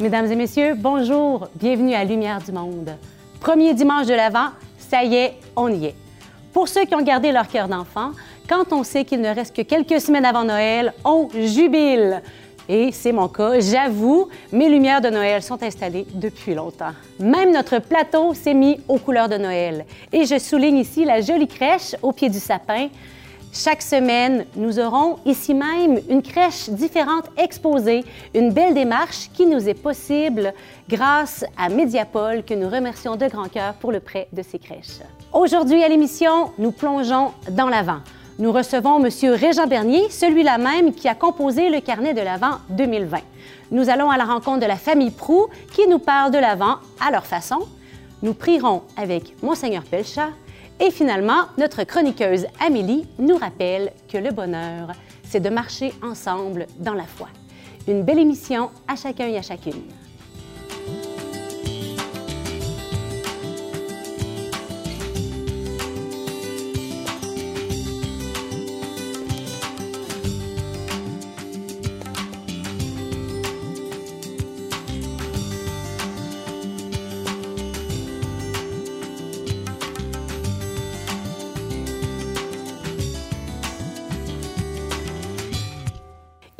Mesdames 0.00 0.30
et 0.32 0.34
messieurs, 0.34 0.74
bonjour, 0.76 1.48
bienvenue 1.54 1.94
à 1.94 2.04
Lumière 2.04 2.42
du 2.42 2.50
Monde. 2.50 2.96
Premier 3.38 3.74
dimanche 3.74 4.06
de 4.06 4.14
l'Avent, 4.14 4.50
ça 4.76 5.04
y 5.04 5.14
est, 5.14 5.34
on 5.54 5.68
y 5.68 5.86
est. 5.86 5.94
Pour 6.52 6.66
ceux 6.66 6.84
qui 6.84 6.96
ont 6.96 7.02
gardé 7.02 7.30
leur 7.30 7.46
cœur 7.46 7.68
d'enfant, 7.68 8.10
quand 8.48 8.72
on 8.72 8.82
sait 8.82 9.04
qu'il 9.04 9.20
ne 9.20 9.32
reste 9.32 9.54
que 9.54 9.62
quelques 9.62 10.00
semaines 10.00 10.24
avant 10.24 10.42
Noël, 10.42 10.92
on 11.04 11.28
jubile. 11.32 12.22
Et 12.68 12.90
c'est 12.90 13.12
mon 13.12 13.28
cas, 13.28 13.60
j'avoue, 13.60 14.28
mes 14.50 14.68
lumières 14.68 15.00
de 15.00 15.10
Noël 15.10 15.42
sont 15.42 15.62
installées 15.62 16.06
depuis 16.12 16.54
longtemps. 16.54 16.92
Même 17.20 17.52
notre 17.52 17.78
plateau 17.78 18.34
s'est 18.34 18.54
mis 18.54 18.80
aux 18.88 18.98
couleurs 18.98 19.28
de 19.28 19.36
Noël. 19.36 19.84
Et 20.12 20.26
je 20.26 20.40
souligne 20.40 20.78
ici 20.78 21.04
la 21.04 21.20
jolie 21.20 21.46
crèche 21.46 21.94
au 22.02 22.10
pied 22.10 22.28
du 22.28 22.40
sapin 22.40 22.88
chaque 23.54 23.82
semaine, 23.82 24.46
nous 24.56 24.80
aurons 24.80 25.18
ici 25.24 25.54
même 25.54 26.00
une 26.10 26.22
crèche 26.22 26.68
différente 26.68 27.26
exposée, 27.36 28.04
une 28.34 28.52
belle 28.52 28.74
démarche 28.74 29.30
qui 29.32 29.46
nous 29.46 29.68
est 29.68 29.80
possible 29.80 30.52
grâce 30.88 31.44
à 31.56 31.68
Mediapol 31.68 32.42
que 32.42 32.52
nous 32.52 32.68
remercions 32.68 33.14
de 33.14 33.28
grand 33.28 33.48
cœur 33.48 33.74
pour 33.74 33.92
le 33.92 34.00
prêt 34.00 34.26
de 34.32 34.42
ces 34.42 34.58
crèches. 34.58 34.98
Aujourd'hui 35.32 35.84
à 35.84 35.88
l'émission, 35.88 36.50
nous 36.58 36.72
plongeons 36.72 37.30
dans 37.50 37.68
l'Avent. 37.68 38.00
Nous 38.40 38.50
recevons 38.50 38.98
M. 39.04 39.08
Régent 39.34 39.68
Bernier, 39.68 40.10
celui-là 40.10 40.58
même 40.58 40.92
qui 40.92 41.06
a 41.06 41.14
composé 41.14 41.70
le 41.70 41.80
carnet 41.80 42.12
de 42.12 42.20
l'Avent 42.20 42.58
2020. 42.70 43.18
Nous 43.70 43.88
allons 43.88 44.10
à 44.10 44.16
la 44.16 44.24
rencontre 44.24 44.60
de 44.60 44.66
la 44.66 44.76
famille 44.76 45.12
Prou 45.12 45.46
qui 45.72 45.86
nous 45.86 46.00
parle 46.00 46.32
de 46.32 46.38
l'Avent 46.38 46.78
à 47.00 47.12
leur 47.12 47.24
façon. 47.24 47.60
Nous 48.22 48.34
prierons 48.34 48.82
avec 48.96 49.40
Monseigneur 49.42 49.84
Pelchat 49.84 50.30
et 50.80 50.90
finalement, 50.90 51.44
notre 51.56 51.84
chroniqueuse 51.84 52.46
Amélie 52.64 53.06
nous 53.18 53.36
rappelle 53.36 53.92
que 54.12 54.18
le 54.18 54.30
bonheur, 54.30 54.92
c'est 55.22 55.40
de 55.40 55.48
marcher 55.48 55.92
ensemble 56.02 56.66
dans 56.78 56.94
la 56.94 57.04
foi. 57.04 57.28
Une 57.86 58.02
belle 58.02 58.18
émission 58.18 58.70
à 58.88 58.96
chacun 58.96 59.28
et 59.28 59.36
à 59.36 59.42
chacune. 59.42 59.82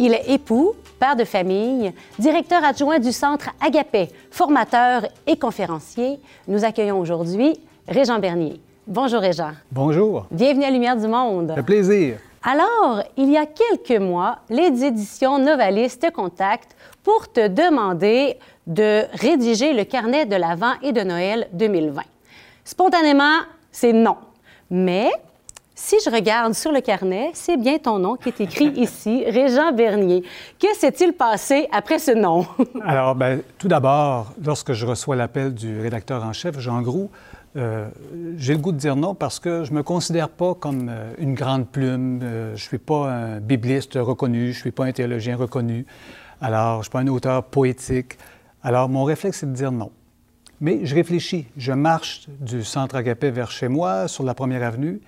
Il 0.07 0.13
est 0.13 0.35
époux, 0.35 0.75
père 1.01 1.17
de 1.17 1.25
famille, 1.25 1.91
directeur 2.19 2.63
adjoint 2.63 2.99
du 2.99 3.11
Centre 3.11 3.49
Agapé, 3.59 4.11
formateur 4.31 5.07
et 5.27 5.39
conférencier. 5.39 6.21
Nous 6.47 6.63
accueillons 6.63 7.01
aujourd'hui 7.01 7.59
Régent 7.89 8.19
Bernier. 8.19 8.61
Bonjour 8.87 9.23
Régent. 9.23 9.53
Bonjour. 9.73 10.27
Bienvenue 10.31 10.65
à 10.65 10.71
Lumière 10.71 10.99
du 10.99 11.09
Monde. 11.09 11.55
Un 11.57 11.63
plaisir. 11.63 12.19
Alors, 12.43 13.03
il 13.17 13.31
y 13.31 13.39
a 13.39 13.47
quelques 13.47 13.99
mois, 13.99 14.41
les 14.51 14.85
éditions 14.85 15.39
Novalis 15.39 15.97
te 15.99 16.11
contactent 16.11 16.77
pour 17.03 17.33
te 17.33 17.49
demander 17.49 18.37
de 18.67 19.05
rédiger 19.15 19.73
le 19.73 19.85
carnet 19.85 20.27
de 20.27 20.37
l'Avent 20.37 20.75
et 20.83 20.93
de 20.93 21.01
Noël 21.01 21.49
2020. 21.55 22.03
Spontanément, 22.63 23.39
c'est 23.73 23.95
non. 23.95 24.19
Mais 24.71 25.11
si 25.75 25.97
je 26.05 26.11
regarde 26.11 26.55
sur 26.55 26.71
le 26.71 26.81
carnet, 26.81 27.31
c'est 27.35 27.57
bien 27.57 27.79
ton 27.79 27.99
nom 27.99 28.17
qui 28.17 28.29
est 28.29 28.41
écrit 28.41 28.69
ici, 28.77 29.25
Régent 29.27 29.73
Bernier. 29.73 30.23
Que 30.61 30.75
s'est-il 30.75 31.13
passé 31.13 31.69
après 31.73 31.99
ce 31.99 32.13
nom? 32.13 32.47
Alors, 32.83 33.15
ben, 33.15 33.43
tout 33.59 33.69
d'abord, 33.69 34.33
lorsque 34.45 34.73
je 34.73 34.87
reçois 34.87 35.17
l'appel 35.17 35.53
du 35.53 35.81
rédacteur 35.81 36.25
en 36.25 36.33
chef, 36.33 36.59
Jean 36.61 36.81
Groux, 36.81 37.11
euh, 37.57 37.89
j'ai 38.37 38.55
le 38.55 38.59
goût 38.59 38.73
de 38.73 38.79
dire 38.79 38.97
non 38.97 39.15
parce 39.15 39.39
que 39.39 39.63
je 39.63 39.71
ne 39.71 39.77
me 39.77 39.83
considère 39.83 40.29
pas 40.29 40.55
comme 40.55 40.89
euh, 40.89 41.13
une 41.19 41.35
grande 41.35 41.69
plume. 41.69 42.21
Euh, 42.23 42.49
je 42.49 42.65
ne 42.65 42.69
suis 42.69 42.79
pas 42.79 43.11
un 43.11 43.41
bibliste 43.41 43.95
reconnu, 43.95 44.53
je 44.53 44.59
ne 44.59 44.61
suis 44.61 44.73
pas 44.73 44.87
un 44.87 44.93
théologien 44.93 45.37
reconnu. 45.37 45.87
Alors, 46.41 46.75
je 46.75 46.79
ne 46.79 46.83
suis 46.85 46.91
pas 46.91 47.01
un 47.01 47.07
auteur 47.09 47.45
poétique. 47.45 48.19
Alors, 48.63 48.89
mon 48.89 49.05
réflexe, 49.05 49.39
c'est 49.41 49.47
de 49.47 49.57
dire 49.57 49.73
non. 49.73 49.91
Mais 50.61 50.85
je 50.85 50.95
réfléchis. 50.95 51.47
Je 51.57 51.73
marche 51.73 52.29
du 52.29 52.65
centre 52.65 52.97
Agapé 52.97 53.31
vers 53.31 53.51
chez 53.51 53.69
moi, 53.69 54.09
sur 54.09 54.25
la 54.25 54.35
première 54.35 54.63
avenue, 54.63 55.01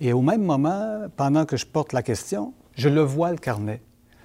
et 0.00 0.12
au 0.12 0.22
même 0.22 0.42
moment, 0.42 1.06
pendant 1.16 1.44
que 1.44 1.56
je 1.56 1.66
porte 1.66 1.92
la 1.92 2.02
question, 2.02 2.54
je 2.74 2.88
le 2.88 3.02
vois, 3.02 3.30
le 3.30 3.38
carnet. 3.38 3.82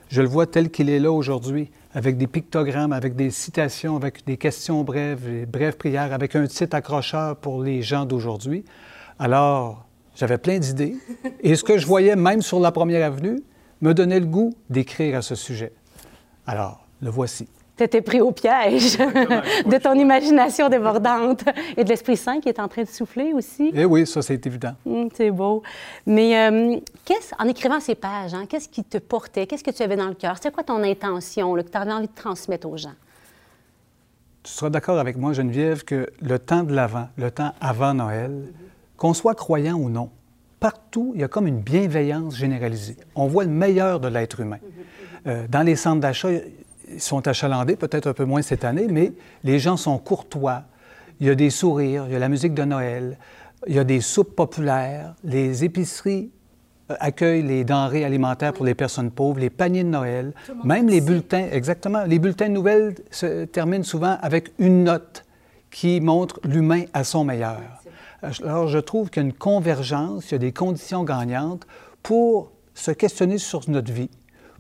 Je 0.08 0.22
le 0.22 0.28
vois 0.28 0.46
tel 0.46 0.70
qu'il 0.70 0.90
est 0.90 1.00
là 1.00 1.12
aujourd'hui, 1.12 1.72
avec 1.94 2.18
des 2.18 2.28
pictogrammes, 2.28 2.94
avec 2.94 3.16
des 3.16 3.32
citations, 3.32 3.96
avec 3.96 4.26
des 4.26 4.38
questions 4.38 4.84
brèves, 4.84 5.26
des 5.26 5.46
brèves 5.46 5.76
prières, 5.76 6.14
avec 6.14 6.36
un 6.36 6.48
titre 6.48 6.76
accrocheur 6.76 7.36
pour 7.38 7.64
les 7.64 7.82
gens 7.82 8.06
d'aujourd'hui. 8.06 8.64
Alors, 9.20 9.86
j'avais 10.16 10.38
plein 10.38 10.60
d'idées. 10.60 10.96
Et 11.42 11.56
ce 11.56 11.64
que 11.64 11.78
je 11.78 11.86
voyais 11.86 12.16
même 12.16 12.42
sur 12.42 12.60
la 12.60 12.72
première 12.72 13.06
avenue 13.06 13.42
me 13.82 13.94
donnait 13.94 14.20
le 14.20 14.28
goût 14.28 14.54
d'écrire 14.70 15.18
à 15.18 15.22
ce 15.22 15.36
sujet. 15.36 15.74
Alors, 16.48 16.86
le 17.02 17.10
voici 17.10 17.48
tu 17.78 17.84
étais 17.84 18.02
pris 18.02 18.22
au 18.22 18.32
piège 18.32 18.98
de 19.66 19.78
ton 19.78 19.94
imagination 19.94 20.70
débordante 20.70 21.44
et 21.76 21.84
de 21.84 21.90
l'Esprit 21.90 22.18
Saint 22.18 22.40
qui 22.40 22.50
est 22.50 22.60
en 22.60 22.68
train 22.68 22.84
de 22.84 22.88
souffler 22.88 23.34
aussi. 23.34 23.72
Eh 23.74 23.86
oui, 23.86 24.08
ça, 24.08 24.22
c'est 24.22 24.46
évident. 24.46 24.74
Hum, 24.86 25.10
c'est 25.14 25.32
beau. 25.32 25.62
Mais 26.06 26.50
euh, 26.50 26.80
en 27.38 27.48
écrivant 27.48 27.80
ces 27.80 27.96
pages, 27.96 28.34
hein, 28.34 28.46
qu'est-ce 28.48 28.70
qui 28.70 28.84
te 28.84 28.98
portait? 28.98 29.46
Qu'est-ce 29.46 29.64
que 29.64 29.72
tu 29.72 29.84
avais 29.84 29.98
dans 29.98 30.08
le 30.08 30.14
cœur? 30.14 30.36
C'est 30.42 30.54
quoi 30.54 30.64
ton 30.64 30.84
intention 30.84 31.54
que 31.56 31.62
tu 31.62 31.78
avais 31.78 31.92
envie 31.92 32.08
de 32.08 32.16
transmettre 32.16 32.68
aux 32.68 32.78
gens? 32.78 32.94
Tu 34.44 34.52
seras 34.52 34.70
d'accord 34.70 35.00
avec 35.00 35.18
moi, 35.18 35.34
Geneviève, 35.34 35.84
que 35.84 36.08
le 36.22 36.38
temps 36.40 36.64
de 36.64 36.74
l'avant, 36.74 37.08
le 37.18 37.32
temps 37.32 37.54
avant 37.60 37.94
Noël, 37.94 38.54
qu'on 38.96 39.14
soit 39.14 39.34
croyant 39.34 39.76
ou 39.76 39.90
non, 39.90 40.12
partout, 40.60 41.12
il 41.16 41.22
y 41.22 41.24
a 41.24 41.28
comme 41.28 41.48
une 41.48 41.60
bienveillance 41.60 42.36
généralisée. 42.38 42.96
On 43.16 43.28
voit 43.28 43.44
le 43.44 43.50
meilleur 43.50 44.00
de 44.00 44.08
l'être 44.08 44.40
humain. 44.40 44.60
Euh, 45.28 45.48
dans 45.50 45.64
les 45.64 45.76
centres 45.76 46.02
d'achat, 46.02 46.30
sont 46.98 47.28
achalandés, 47.28 47.76
peut-être 47.76 48.08
un 48.08 48.14
peu 48.14 48.26
moins 48.26 48.42
cette 48.42 48.64
année, 48.64 48.88
mais 48.90 49.14
les 49.44 49.60
gens 49.60 49.78
sont 49.78 49.98
courtois. 49.98 50.64
Il 51.20 51.28
y 51.28 51.30
a 51.30 51.36
des 51.36 51.50
sourires, 51.50 52.06
il 52.08 52.14
y 52.14 52.16
a 52.16 52.20
la 52.20 52.30
musique 52.30 52.54
de 52.54 52.64
Noël, 52.64 53.18
il 53.68 53.76
y 53.76 53.80
a 53.80 53.84
des 53.84 54.02
soupes 54.02 54.36
populaires, 54.36 55.16
les 55.24 55.64
épiceries 55.64 56.30
euh, 56.92 56.96
accueillent 57.00 57.42
les 57.42 57.64
denrées 57.64 58.06
alimentaires 58.06 58.54
pour 58.54 58.66
les 58.66 58.76
personnes 58.76 59.12
pauvres, 59.12 59.40
les 59.40 59.50
paniers 59.50 59.84
de 59.84 59.90
Noël, 59.90 60.34
même 60.64 60.88
les 60.88 61.02
bulletins, 61.02 61.48
exactement. 61.52 62.04
Les 62.04 62.20
bulletins 62.20 62.50
de 62.50 62.54
nouvelles 62.54 62.96
se 63.10 63.46
terminent 63.46 63.84
souvent 63.84 64.18
avec 64.22 64.52
une 64.60 64.84
note 64.84 65.26
qui 65.72 66.00
montre 66.00 66.40
l'humain 66.44 66.84
à 66.94 67.04
son 67.04 67.24
meilleur. 67.24 67.62
Alors, 68.44 68.68
je 68.68 68.78
trouve 68.78 69.10
qu'il 69.10 69.24
y 69.24 69.26
a 69.26 69.28
une 69.28 69.34
convergence, 69.34 70.30
il 70.30 70.34
y 70.34 70.36
a 70.36 70.40
des 70.40 70.52
conditions 70.52 71.04
gagnantes 71.04 71.66
pour 72.04 72.52
se 72.74 72.92
questionner 72.92 73.38
sur 73.38 73.68
notre 73.70 73.92
vie, 73.92 74.10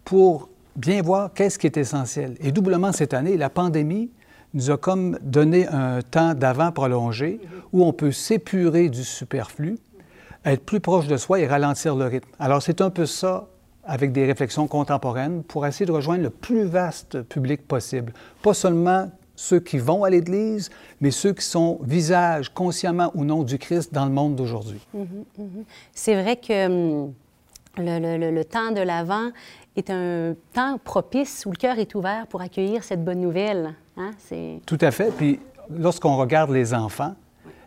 pour 0.04 0.50
bien 0.76 1.02
voir 1.02 1.34
qu'est-ce 1.34 1.58
qui 1.60 1.68
est 1.68 1.78
essentiel. 1.78 2.36
Et 2.40 2.52
doublement 2.52 2.92
cette 2.92 3.14
année, 3.14 3.38
la 3.38 3.50
pandémie 3.50 4.12
nous 4.54 4.72
a 4.72 4.78
comme 4.78 5.18
donné 5.22 5.68
un 5.68 6.02
temps 6.02 6.34
d'avant 6.34 6.72
prolongé 6.72 7.40
où 7.74 7.84
on 7.84 7.94
peut 7.94 8.12
s'épurer 8.12 8.90
du 8.90 9.04
superflu, 9.04 9.78
être 10.46 10.64
plus 10.64 10.80
proche 10.80 11.08
de 11.08 11.18
soi 11.18 11.40
et 11.40 11.48
ralentir 11.48 11.96
le 11.96 12.06
rythme. 12.06 12.30
Alors 12.40 12.62
c'est 12.62 12.82
un 12.82 12.90
peu 12.90 13.06
ça 13.06 13.48
avec 13.84 14.12
des 14.12 14.26
réflexions 14.26 14.68
contemporaines 14.68 15.44
pour 15.44 15.66
essayer 15.66 15.86
de 15.86 15.92
rejoindre 15.92 16.24
le 16.24 16.30
plus 16.30 16.64
vaste 16.64 17.22
public 17.24 17.68
possible. 17.68 18.14
Pas 18.42 18.54
seulement 18.54 19.12
ceux 19.36 19.60
qui 19.60 19.78
vont 19.78 20.04
à 20.04 20.10
l'Église, 20.10 20.70
mais 21.02 21.12
ceux 21.12 21.34
qui 21.34 21.46
sont 21.46 21.80
visage, 21.84 22.54
consciemment 22.54 23.12
ou 23.16 23.26
non, 23.26 23.44
du 23.44 23.58
Christ 23.58 23.94
dans 23.94 24.06
le 24.06 24.12
monde 24.12 24.36
d'aujourd'hui. 24.36 24.80
Mm-hmm, 24.96 25.42
mm-hmm. 25.42 25.64
C'est 25.94 26.22
vrai 26.22 26.38
que 26.38 27.04
hum, 27.06 27.14
le, 27.78 28.44
temps 28.44 28.72
de 28.72 28.82
l'Avent 28.82 29.32
est 29.76 29.90
un 29.90 30.36
temps 30.54 30.78
propice 30.84 31.46
où 31.46 31.52
le 31.52 31.58
cœur 31.58 31.80
est 31.80 31.96
ouvert 31.96 32.28
pour 32.28 32.42
accueillir 32.42 32.84
cette 32.84 33.04
bonne 33.04 33.22
nouvelle. 33.22 33.76
Hein? 33.98 34.12
Tout 34.66 34.78
à 34.82 34.92
fait. 34.92 35.12
Puis 35.12 35.40
lorsqu'on 35.70 36.16
regarde 36.18 36.52
les 36.52 36.74
enfants, 36.74 37.16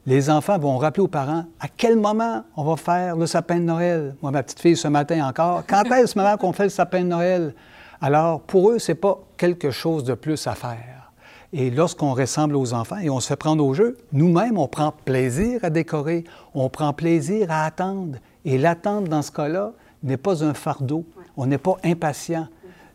les 0.07 0.31
enfants 0.31 0.59
vont 0.59 0.79
rappeler 0.79 1.03
aux 1.03 1.09
parents 1.09 1.45
à 1.61 1.69
quel 1.69 1.97
moment 1.97 2.45
on 2.57 2.65
va 2.65 2.77
faire 2.77 3.17
le 3.17 3.27
sapin 3.27 3.57
de 3.57 3.65
Noël. 3.65 4.17
Moi, 4.23 4.31
ma 4.31 4.43
petite 4.43 4.61
fille, 4.61 4.77
ce 4.77 4.89
matin 4.89 5.27
encore, 5.29 5.65
quand 5.67 5.85
est-ce 5.85 6.17
moment 6.19 6.37
qu'on 6.39 6.53
fait 6.53 6.65
le 6.65 6.71
sapin 6.71 7.03
de 7.03 7.09
Noël? 7.09 7.55
Alors, 8.01 8.41
pour 8.41 8.71
eux, 8.71 8.79
c'est 8.79 8.95
pas 8.95 9.19
quelque 9.37 9.71
chose 9.71 10.05
de 10.05 10.15
plus 10.15 10.47
à 10.47 10.55
faire. 10.55 11.13
Et 11.53 11.71
lorsqu'on 11.71 12.13
ressemble 12.15 12.57
aux 12.57 12.75
enfants 12.75 12.99
et 12.99 13.11
on 13.11 13.21
se 13.21 13.29
fait 13.29 13.37
prendre 13.37 13.65
au 13.65 13.75
jeu, 13.75 13.97
nous-mêmes, 14.13 14.59
on 14.59 14.69
prend 14.69 14.93
plaisir 15.05 15.61
à 15.63 15.71
décorer, 15.71 16.25
on 16.55 16.69
prend 16.69 16.93
plaisir 16.93 17.51
à 17.51 17.65
attendre. 17.65 18.19
Et 18.45 18.59
l'attente, 18.59 19.05
dans 19.05 19.23
ce 19.23 19.33
cas-là, 19.33 19.73
n'est 20.03 20.17
pas 20.17 20.45
un 20.45 20.55
fardeau. 20.55 21.05
On 21.39 21.47
n'est 21.47 21.57
pas 21.57 21.77
impatient. 21.85 22.49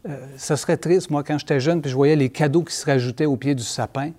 Euh, 0.07 0.17
ce 0.37 0.55
serait 0.57 0.77
triste, 0.77 1.09
moi, 1.09 1.23
quand 1.23 1.39
j'étais 1.39 1.61
jeune, 1.61 1.81
puis 1.81 1.89
je 1.89 1.95
voyais 1.95 2.17
les 2.17 2.29
cadeaux 2.29 2.61
qui 2.61 2.75
se 2.75 2.85
rajoutaient 2.85 3.25
au 3.25 3.37
pied 3.37 3.55
du 3.55 3.63
sapin. 3.63 4.11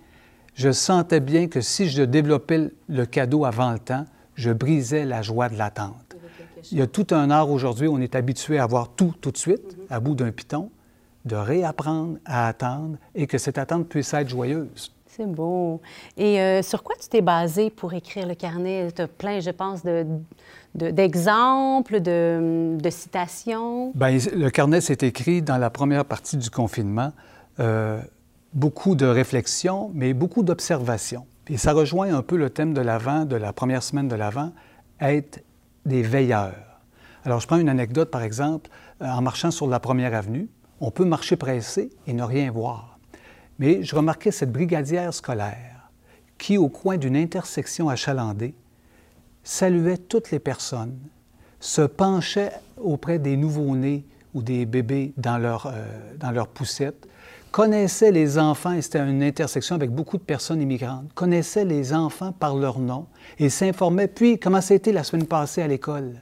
Je 0.54 0.72
sentais 0.72 1.20
bien 1.20 1.46
que 1.46 1.60
si 1.60 1.88
je 1.90 2.02
développais 2.02 2.70
le 2.88 3.06
cadeau 3.06 3.44
avant 3.44 3.70
le 3.70 3.78
temps, 3.78 4.06
je 4.34 4.50
brisais 4.50 5.04
la 5.04 5.20
joie 5.20 5.50
de 5.50 5.58
l'attente. 5.58 6.16
Il 6.72 6.78
y 6.78 6.82
a 6.82 6.86
tout 6.86 7.06
un 7.10 7.30
art 7.30 7.50
aujourd'hui, 7.50 7.86
on 7.86 7.98
est 7.98 8.14
habitué 8.14 8.58
à 8.58 8.62
avoir 8.62 8.88
tout 8.88 9.12
tout 9.20 9.30
de 9.30 9.36
suite, 9.36 9.76
à 9.90 10.00
bout 10.00 10.14
d'un 10.14 10.32
piton. 10.32 10.70
de 11.24 11.36
réapprendre 11.36 12.18
à 12.24 12.48
attendre 12.48 12.96
et 13.14 13.26
que 13.26 13.38
cette 13.38 13.58
attente 13.58 13.88
puisse 13.88 14.12
être 14.12 14.28
joyeuse. 14.28 14.92
C'est 15.06 15.26
beau. 15.26 15.80
Et 16.16 16.40
euh, 16.40 16.62
sur 16.62 16.82
quoi 16.82 16.96
tu 17.00 17.08
t'es 17.08 17.22
basé 17.22 17.70
pour 17.70 17.94
écrire 17.94 18.26
le 18.26 18.34
carnet? 18.34 18.88
Tu 18.94 19.02
as 19.02 19.08
plein, 19.08 19.40
je 19.40 19.50
pense, 19.50 19.84
de, 19.84 20.04
d'exemples, 20.74 22.00
de, 22.00 22.90
citations? 22.90 23.92
Bien, 23.94 24.18
le 24.34 24.48
carnet 24.50 24.80
s'est 24.80 24.98
écrit 25.02 25.42
dans 25.42 25.58
la 25.58 25.70
première 25.70 26.04
partie 26.04 26.36
du 26.36 26.50
confinement. 26.50 27.12
Euh, 27.60 28.00
beaucoup 28.52 28.94
de 28.94 29.06
réflexions, 29.06 29.90
mais 29.94 30.14
beaucoup 30.14 30.42
d'observations. 30.42 31.26
Et 31.48 31.56
ça 31.56 31.72
rejoint 31.72 32.14
un 32.14 32.22
peu 32.22 32.36
le 32.36 32.50
thème 32.50 32.74
de 32.74 32.80
l'Avent, 32.80 33.24
de 33.24 33.36
la 33.36 33.52
première 33.52 33.82
semaine 33.82 34.08
de 34.08 34.14
l'Avent, 34.14 34.52
être 35.00 35.44
des 35.84 36.02
veilleurs. 36.02 36.80
Alors, 37.24 37.40
je 37.40 37.46
prends 37.46 37.58
une 37.58 37.68
anecdote, 37.68 38.10
par 38.10 38.22
exemple, 38.22 38.70
euh, 39.02 39.06
en 39.06 39.22
marchant 39.22 39.50
sur 39.50 39.66
la 39.66 39.80
première 39.80 40.14
avenue, 40.14 40.48
on 40.80 40.90
peut 40.90 41.04
marcher 41.04 41.36
pressé 41.36 41.90
et 42.06 42.12
ne 42.12 42.22
rien 42.22 42.50
voir. 42.50 42.98
Mais 43.58 43.82
je 43.82 43.94
remarquais 43.94 44.30
cette 44.30 44.52
brigadière 44.52 45.14
scolaire 45.14 45.90
qui, 46.38 46.58
au 46.58 46.68
coin 46.68 46.96
d'une 46.96 47.16
intersection 47.16 47.88
achalandée, 47.88 48.54
saluait 49.44 49.98
toutes 49.98 50.30
les 50.30 50.40
personnes, 50.40 50.98
se 51.60 51.82
penchait 51.82 52.52
auprès 52.76 53.18
des 53.18 53.36
nouveau-nés 53.36 54.04
ou 54.34 54.42
des 54.42 54.66
bébés 54.66 55.12
dans 55.16 55.38
leur, 55.38 55.66
euh, 55.66 55.86
dans 56.18 56.32
connaissait 57.54 58.10
les 58.10 58.36
enfants, 58.36 58.72
et 58.72 58.82
c'était 58.82 58.98
une 58.98 59.22
intersection 59.22 59.76
avec 59.76 59.92
beaucoup 59.92 60.18
de 60.18 60.24
personnes 60.24 60.60
immigrantes, 60.60 61.12
connaissait 61.14 61.64
les 61.64 61.94
enfants 61.94 62.32
par 62.32 62.56
leur 62.56 62.80
nom 62.80 63.06
et 63.38 63.48
s'informait. 63.48 64.08
Puis, 64.08 64.40
comment 64.40 64.60
c'était 64.60 64.90
la 64.90 65.04
semaine 65.04 65.26
passée 65.26 65.62
à 65.62 65.68
l'école? 65.68 66.14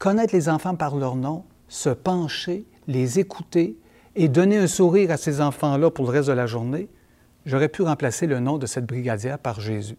Connaître 0.00 0.34
les 0.34 0.48
enfants 0.48 0.74
par 0.74 0.96
leur 0.96 1.14
nom, 1.14 1.44
se 1.68 1.90
pencher, 1.90 2.64
les 2.88 3.20
écouter, 3.20 3.78
et 4.16 4.26
donner 4.26 4.58
un 4.58 4.66
sourire 4.66 5.12
à 5.12 5.16
ces 5.16 5.40
enfants-là 5.40 5.92
pour 5.92 6.06
le 6.06 6.10
reste 6.10 6.28
de 6.28 6.34
la 6.34 6.46
journée, 6.46 6.88
j'aurais 7.46 7.68
pu 7.68 7.82
remplacer 7.82 8.26
le 8.26 8.40
nom 8.40 8.58
de 8.58 8.66
cette 8.66 8.86
brigadière 8.86 9.38
par 9.38 9.60
Jésus. 9.60 9.96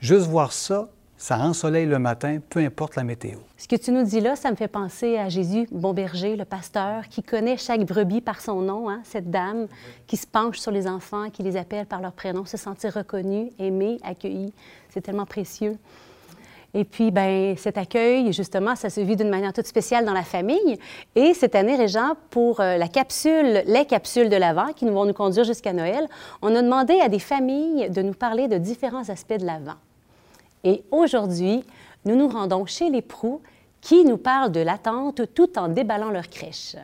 Juste 0.00 0.26
voir 0.28 0.54
ça, 0.54 0.88
ça 1.18 1.38
ensoleille 1.38 1.86
le 1.86 1.98
matin, 1.98 2.38
peu 2.50 2.60
importe 2.60 2.96
la 2.96 3.04
météo. 3.04 3.38
Ce 3.56 3.66
que 3.66 3.76
tu 3.76 3.90
nous 3.90 4.04
dis 4.04 4.20
là, 4.20 4.36
ça 4.36 4.50
me 4.50 4.56
fait 4.56 4.68
penser 4.68 5.16
à 5.16 5.28
Jésus, 5.28 5.66
bon 5.70 5.94
berger, 5.94 6.36
le 6.36 6.44
pasteur, 6.44 7.08
qui 7.08 7.22
connaît 7.22 7.56
chaque 7.56 7.84
brebis 7.84 8.20
par 8.20 8.40
son 8.40 8.60
nom, 8.60 8.90
hein, 8.90 9.00
cette 9.04 9.30
dame 9.30 9.66
qui 10.06 10.16
se 10.16 10.26
penche 10.26 10.58
sur 10.58 10.70
les 10.70 10.86
enfants, 10.86 11.30
qui 11.30 11.42
les 11.42 11.56
appelle 11.56 11.86
par 11.86 12.00
leur 12.00 12.12
prénom, 12.12 12.44
se 12.44 12.56
sentir 12.56 12.92
reconnu, 12.92 13.50
aimé, 13.58 13.98
accueilli. 14.04 14.52
C'est 14.90 15.00
tellement 15.00 15.26
précieux. 15.26 15.78
Et 16.74 16.84
puis, 16.84 17.10
ben, 17.10 17.56
cet 17.56 17.78
accueil, 17.78 18.34
justement, 18.34 18.76
ça 18.76 18.90
se 18.90 19.00
vit 19.00 19.16
d'une 19.16 19.30
manière 19.30 19.54
toute 19.54 19.66
spéciale 19.66 20.04
dans 20.04 20.12
la 20.12 20.24
famille. 20.24 20.78
Et 21.14 21.32
cette 21.32 21.54
année, 21.54 21.74
Régent, 21.74 22.16
pour 22.28 22.60
euh, 22.60 22.76
la 22.76 22.88
capsule, 22.88 23.62
les 23.66 23.86
capsules 23.86 24.28
de 24.28 24.36
l'Avent 24.36 24.74
qui 24.74 24.84
vont 24.84 25.06
nous 25.06 25.14
conduire 25.14 25.44
jusqu'à 25.44 25.72
Noël, 25.72 26.06
on 26.42 26.54
a 26.54 26.60
demandé 26.60 27.00
à 27.00 27.08
des 27.08 27.18
familles 27.18 27.88
de 27.88 28.02
nous 28.02 28.12
parler 28.12 28.46
de 28.48 28.58
différents 28.58 29.08
aspects 29.08 29.38
de 29.38 29.46
l'Avent. 29.46 29.76
Et 30.66 30.82
aujourd'hui, 30.90 31.62
nous 32.04 32.16
nous 32.16 32.26
rendons 32.26 32.66
chez 32.66 32.90
les 32.90 33.00
Proux 33.00 33.40
qui 33.80 34.04
nous 34.04 34.16
parlent 34.16 34.50
de 34.50 34.58
l'attente 34.58 35.20
tout 35.32 35.56
en 35.60 35.68
déballant 35.68 36.10
leur 36.10 36.28
crèche. 36.28 36.74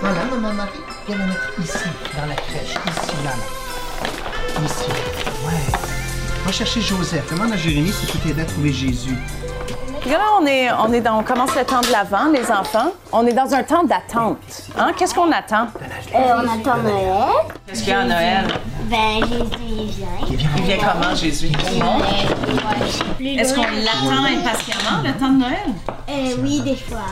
Voilà, 0.00 0.24
maman 0.32 0.52
Marie. 0.52 0.70
Viens 1.06 1.16
la 1.16 1.26
mettre 1.26 1.60
ici, 1.60 1.78
dans 2.16 2.26
la 2.26 2.34
crèche. 2.34 2.74
Ici, 2.74 3.16
là, 3.24 3.30
là. 3.30 4.64
Ici. 4.64 4.90
Ouais. 5.46 5.78
Va 6.44 6.50
chercher 6.50 6.80
Joseph. 6.80 7.32
Demande 7.32 7.52
à 7.52 7.56
Jérémie 7.56 7.92
si 7.92 8.06
tu 8.06 8.18
t'aider 8.18 8.42
à 8.42 8.46
trouver 8.46 8.72
Jésus. 8.72 9.16
là, 10.06 10.18
on, 10.40 10.46
est, 10.46 10.72
on, 10.72 10.92
est 10.92 11.00
dans, 11.02 11.20
on 11.20 11.22
commence 11.22 11.54
le 11.54 11.64
temps 11.64 11.82
de 11.82 11.92
l'avant, 11.92 12.30
les 12.32 12.50
enfants. 12.50 12.90
On 13.12 13.24
est 13.28 13.32
dans 13.32 13.54
un 13.54 13.62
temps 13.62 13.84
d'attente. 13.84 14.38
Hein? 14.76 14.90
Qu'est-ce 14.96 15.14
qu'on 15.14 15.30
attend? 15.30 15.68
Euh, 16.14 16.18
on 16.36 16.48
attend 16.48 16.82
Noël. 16.82 17.30
Qu'est-ce 17.66 17.80
qu'il 17.84 17.90
y 17.90 17.92
a 17.92 18.00
à 18.00 18.04
Noël? 18.04 18.44
Ben, 18.84 19.20
Jésus, 19.26 19.46
il 19.66 19.86
vient. 19.86 20.06
Il 20.30 20.62
vient 20.64 20.76
comment, 20.76 21.14
Jésus? 21.14 21.50
Est-ce 23.20 23.54
qu'on 23.54 23.62
l'attend 23.62 24.24
impatiemment, 24.24 25.02
le 25.04 25.12
temps 25.18 25.30
de 25.30 25.38
Noël? 25.38 25.68
Euh, 26.10 26.36
oui, 26.42 26.60
des 26.60 26.76
fois. 26.76 27.06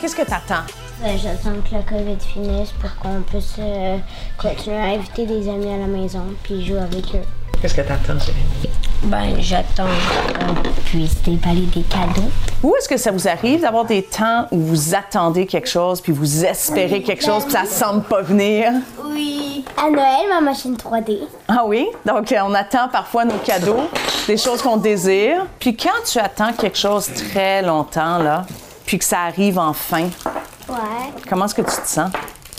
Qu'est-ce 0.00 0.16
que 0.16 0.22
tu 0.22 0.32
attends? 0.32 0.64
Ben, 1.02 1.18
j'attends 1.18 1.60
que 1.68 1.74
la 1.74 1.82
COVID 1.82 2.18
finisse 2.20 2.70
pour 2.80 2.94
qu'on 2.96 3.20
puisse 3.22 3.56
euh, 3.58 3.98
continuer 4.38 4.76
à 4.78 4.84
inviter 4.94 5.26
des 5.26 5.48
amis 5.48 5.72
à 5.72 5.78
la 5.78 5.86
maison 5.86 6.24
puis 6.42 6.64
jouer 6.64 6.80
avec 6.80 7.14
eux. 7.14 7.26
Qu'est-ce 7.62 7.74
que 7.74 7.80
tu 7.82 7.92
attends, 7.92 8.18
Jérémy? 8.18 8.70
Ben, 9.04 9.34
j'attends 9.40 9.86
qu'on 9.86 10.54
puisse 10.84 11.22
déballer 11.22 11.62
des 11.74 11.82
cadeaux. 11.82 12.28
Où 12.62 12.74
est-ce 12.76 12.88
que 12.88 12.96
ça 12.96 13.10
vous 13.12 13.26
arrive 13.28 13.60
d'avoir 13.62 13.84
des 13.84 14.02
temps 14.02 14.46
où 14.50 14.58
vous 14.58 14.94
attendez 14.94 15.46
quelque 15.46 15.68
chose, 15.68 16.00
puis 16.00 16.12
vous 16.12 16.44
espérez 16.44 17.02
quelque 17.02 17.24
chose, 17.24 17.44
puis 17.44 17.52
ça 17.52 17.64
semble 17.66 18.02
pas 18.02 18.22
venir? 18.22 18.72
Oui. 19.06 19.64
À 19.76 19.90
Noël, 19.90 20.28
ma 20.28 20.40
machine 20.40 20.76
3D. 20.76 21.18
Ah 21.48 21.62
oui? 21.66 21.86
Donc, 22.04 22.30
euh, 22.32 22.36
on 22.44 22.54
attend 22.54 22.88
parfois 22.88 23.24
nos 23.24 23.38
cadeaux, 23.38 23.88
des 24.26 24.36
choses 24.36 24.60
qu'on 24.62 24.76
désire. 24.76 25.46
Puis 25.58 25.76
quand 25.76 25.90
tu 26.06 26.18
attends 26.18 26.52
quelque 26.52 26.78
chose 26.78 27.08
très 27.30 27.62
longtemps, 27.62 28.18
là, 28.18 28.44
puis 28.86 28.98
que 28.98 29.04
ça 29.04 29.20
arrive 29.22 29.58
enfin, 29.58 30.08
Ouais. 30.68 30.76
comment 31.28 31.46
est-ce 31.46 31.54
que 31.54 31.62
tu 31.62 31.76
te 31.82 31.88
sens? 31.88 32.10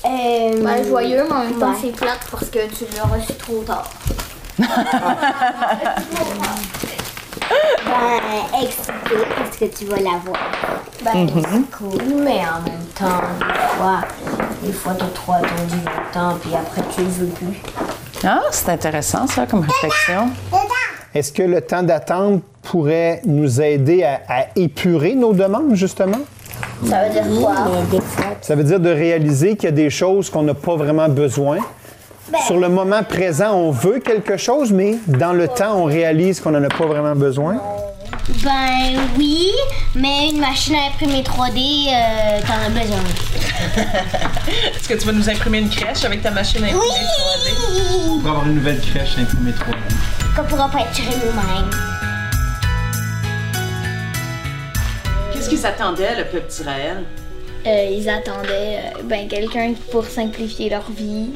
Euh, 0.05 0.61
Ben, 0.63 0.85
joyeux, 0.85 1.23
mais 1.29 1.35
en 1.35 1.39
même 1.39 1.53
temps, 1.59 1.69
Ouais. 1.71 1.77
c'est 1.81 1.91
plate 1.95 2.19
parce 2.29 2.45
que 2.49 2.59
tu 2.67 2.85
l'as 2.95 3.03
reçu 3.03 3.33
trop 3.35 3.61
tard. 3.65 3.89
Ben, 4.59 4.67
excité 8.61 9.15
parce 9.35 9.57
que 9.57 9.65
tu 9.65 9.85
vas 9.85 9.97
la 9.97 10.19
voir? 10.23 10.39
Ben, 11.03 11.27
c'est 11.27 11.77
cool, 11.77 12.01
mais 12.23 12.41
en 12.41 12.61
même 12.61 12.85
temps, 12.95 13.21
des 13.39 13.77
fois, 13.77 14.01
des 14.63 14.71
fois, 14.73 14.93
t'as 14.97 15.07
trop 15.07 15.33
attendu 15.33 15.75
longtemps, 15.85 16.37
puis 16.41 16.51
après, 16.55 16.81
tu 16.95 17.01
le 17.01 17.07
veux 17.07 17.27
plus. 17.27 17.61
Ah, 18.23 18.41
c'est 18.51 18.69
intéressant, 18.69 19.27
ça, 19.27 19.45
comme 19.45 19.61
réflexion. 19.61 20.29
Est-ce 21.13 21.31
que 21.31 21.43
le 21.43 21.61
temps 21.61 21.83
d'attente 21.83 22.41
pourrait 22.63 23.21
nous 23.25 23.61
aider 23.61 24.03
à, 24.03 24.21
à 24.29 24.45
épurer 24.55 25.15
nos 25.15 25.33
demandes, 25.33 25.75
justement? 25.75 26.19
Ça 26.87 27.03
veut 27.03 27.09
dire 27.11 27.41
quoi? 27.41 27.55
Ça 28.41 28.55
veut 28.55 28.63
dire 28.63 28.79
de 28.79 28.89
réaliser 28.89 29.55
qu'il 29.55 29.65
y 29.65 29.67
a 29.67 29.71
des 29.71 29.89
choses 29.89 30.29
qu'on 30.29 30.43
n'a 30.43 30.53
pas 30.53 30.75
vraiment 30.75 31.09
besoin. 31.09 31.57
Sur 32.41 32.57
le 32.57 32.67
moment 32.67 33.03
présent, 33.03 33.53
on 33.53 33.71
veut 33.71 33.99
quelque 33.99 34.37
chose, 34.37 34.71
mais 34.71 34.95
dans 35.07 35.33
le 35.33 35.47
temps, 35.47 35.77
on 35.77 35.83
réalise 35.85 36.39
qu'on 36.41 36.51
n'en 36.51 36.63
a 36.63 36.69
pas 36.69 36.85
vraiment 36.85 37.15
besoin? 37.15 37.61
Ben 38.43 38.99
oui, 39.17 39.51
mais 39.95 40.29
une 40.29 40.39
machine 40.39 40.75
à 40.75 40.87
imprimer 40.87 41.21
3D, 41.21 41.87
euh, 41.87 42.39
t'en 42.41 42.65
as 42.65 42.69
besoin. 42.69 42.99
Est-ce 44.75 44.89
que 44.89 44.93
tu 44.95 45.05
vas 45.05 45.11
nous 45.11 45.29
imprimer 45.29 45.59
une 45.59 45.69
crèche 45.69 46.03
avec 46.05 46.21
ta 46.21 46.31
machine 46.31 46.63
à 46.63 46.67
imprimer 46.67 46.85
3D? 46.85 48.21
Pour 48.21 48.29
avoir 48.29 48.45
une 48.47 48.55
nouvelle 48.55 48.79
crèche 48.79 49.17
imprimée 49.19 49.51
3 49.53 49.75
Qu'on 50.35 50.43
pourra 50.49 50.69
pas 50.69 50.79
être 50.79 51.01
nous-mêmes. 51.01 51.69
Qu'est-ce 55.33 55.49
qu'ils 55.49 55.65
attendaient, 55.65 56.15
le 56.17 56.25
petit 56.25 56.63
Raël? 56.63 57.03
Euh, 57.65 57.89
ils 57.91 58.09
attendaient 58.09 58.79
euh, 58.97 59.03
ben, 59.03 59.27
quelqu'un 59.27 59.73
pour 59.91 60.05
simplifier 60.05 60.69
leur 60.69 60.91
vie, 60.91 61.29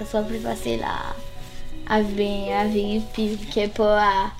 que 0.00 0.06
ce 0.06 0.10
soit 0.12 0.22
plus 0.22 0.40
facile 0.40 0.80
à, 0.82 1.94
à, 1.94 2.00
vi- 2.02 2.50
à 2.52 2.64
vivre, 2.64 3.04
puis 3.12 3.36
qu'il 3.36 3.62
n'y 3.62 3.68
ait 3.68 3.72
pas 3.72 4.00
à, 4.02 4.30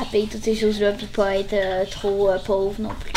à 0.00 0.04
payer 0.12 0.26
toutes 0.26 0.44
ces 0.44 0.54
choses-là, 0.54 0.92
puis 0.92 1.06
pas 1.06 1.36
être 1.36 1.52
euh, 1.54 1.84
trop 1.90 2.28
euh, 2.30 2.38
pauvre 2.38 2.74
non 2.78 2.90
plus. 3.00 3.12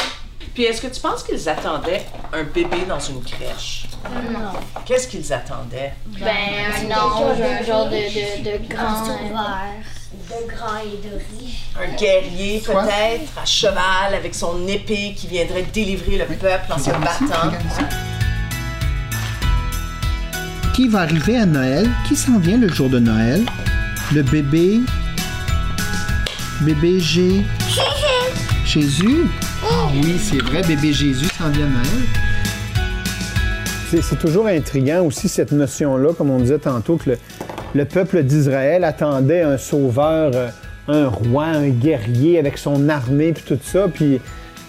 Puis 0.53 0.63
est-ce 0.63 0.82
que 0.82 0.88
tu 0.88 1.00
penses 1.00 1.24
qu'ils 1.24 1.48
attendaient 1.48 2.06
un 2.34 2.44
bébé 2.44 2.86
dans 2.88 3.00
une 3.00 3.22
crèche? 3.24 3.86
Non. 4.32 4.51
Qu'est-ce 4.86 5.08
qu'ils 5.08 5.32
attendaient? 5.32 5.94
Ben, 6.08 6.27
un 6.29 6.91
ange, 6.98 7.39
un 7.41 7.63
genre 7.63 7.86
de, 7.86 7.91
de, 7.91 8.44
de 8.44 8.74
grand. 8.74 9.06
De 9.06 10.48
grand 10.53 10.77
et 10.79 11.08
de 11.08 11.15
riche. 11.39 11.65
Un 11.79 11.96
guerrier 11.96 12.60
peut-être, 12.62 13.38
à 13.41 13.46
cheval, 13.46 14.13
avec 14.15 14.34
son 14.36 14.68
épée 14.68 15.13
qui 15.15 15.27
viendrait 15.27 15.63
délivrer 15.63 16.18
le 16.18 16.25
peuple 16.25 16.72
en 16.74 16.77
se 16.77 16.89
battant. 16.89 17.51
Qui 20.79 20.88
va 20.88 21.00
arriver 21.01 21.36
à 21.36 21.45
Noël? 21.45 21.89
Qui 22.07 22.15
s'en 22.15 22.39
vient 22.39 22.57
le 22.57 22.69
jour 22.69 22.89
de 22.89 23.00
Noël? 23.00 23.41
Le 24.15 24.21
bébé? 24.24 24.79
Bébé 26.62 27.01
G? 27.01 27.41
Jésus? 28.65 29.25
Ah 29.62 29.89
oui, 29.93 30.15
c'est 30.17 30.41
vrai, 30.41 30.62
bébé 30.65 30.93
Jésus 30.93 31.27
s'en 31.38 31.50
vient 31.50 31.65
à 31.65 31.69
Noël. 31.69 32.05
C'est 34.01 34.19
toujours 34.19 34.48
intriguant 34.48 35.03
aussi 35.03 35.27
cette 35.27 35.51
notion-là, 35.51 36.13
comme 36.17 36.29
on 36.29 36.39
disait 36.39 36.59
tantôt, 36.59 36.95
que 36.95 37.09
le, 37.09 37.17
le 37.75 37.83
peuple 37.83 38.24
d'Israël 38.24 38.86
attendait 38.86 39.41
un 39.41 39.57
sauveur, 39.57 40.31
euh, 40.33 40.48
un 40.88 41.09
roi, 41.09 41.43
un 41.48 41.67
guerrier 41.67 42.39
avec 42.39 42.57
son 42.57 42.88
armée, 42.88 43.33
puis 43.33 43.43
tout 43.45 43.59
ça. 43.62 43.89
Puis 43.93 44.21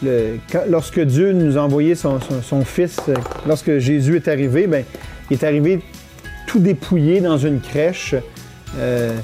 le- 0.02 0.38
quand- 0.50 0.64
lorsque 0.68 0.98
Dieu 0.98 1.30
nous 1.30 1.56
a 1.56 1.60
envoyé 1.60 1.94
son, 1.94 2.18
son- 2.20 2.42
son 2.42 2.64
fils, 2.64 2.96
euh, 3.08 3.14
lorsque 3.46 3.78
Jésus 3.78 4.16
est 4.16 4.26
arrivé, 4.26 4.66
ben, 4.66 4.82
il 5.30 5.34
est 5.34 5.44
arrivé 5.44 5.80
tout 6.50 6.58
dépouillé 6.58 7.20
dans 7.20 7.38
une 7.38 7.60
crèche. 7.60 8.14
Euh, 8.78 9.16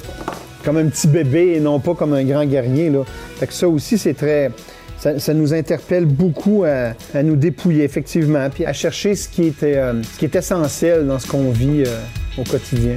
comme 0.64 0.78
un 0.78 0.86
petit 0.86 1.06
bébé 1.06 1.54
et 1.54 1.60
non 1.60 1.78
pas 1.78 1.94
comme 1.94 2.12
un 2.12 2.24
grand 2.24 2.44
guerrier. 2.44 2.90
Là. 2.90 3.04
Fait 3.36 3.46
que 3.46 3.52
ça 3.52 3.68
aussi, 3.68 3.98
c'est 3.98 4.14
très. 4.14 4.50
Ça, 4.98 5.34
nous 5.34 5.54
interpelle 5.54 6.06
beaucoup 6.06 6.64
à, 6.64 7.22
nous 7.22 7.36
dépouiller, 7.36 7.84
effectivement, 7.84 8.48
puis 8.52 8.64
à 8.64 8.72
chercher 8.72 9.14
ce 9.14 9.28
qui 9.28 9.48
est, 9.48 9.62
euh, 9.62 10.02
ce 10.02 10.18
qui 10.18 10.24
est 10.24 10.34
essentiel 10.34 11.06
dans 11.06 11.20
ce 11.20 11.28
qu'on 11.28 11.50
vit 11.50 11.84
euh, 11.86 12.40
au 12.40 12.42
quotidien. 12.42 12.96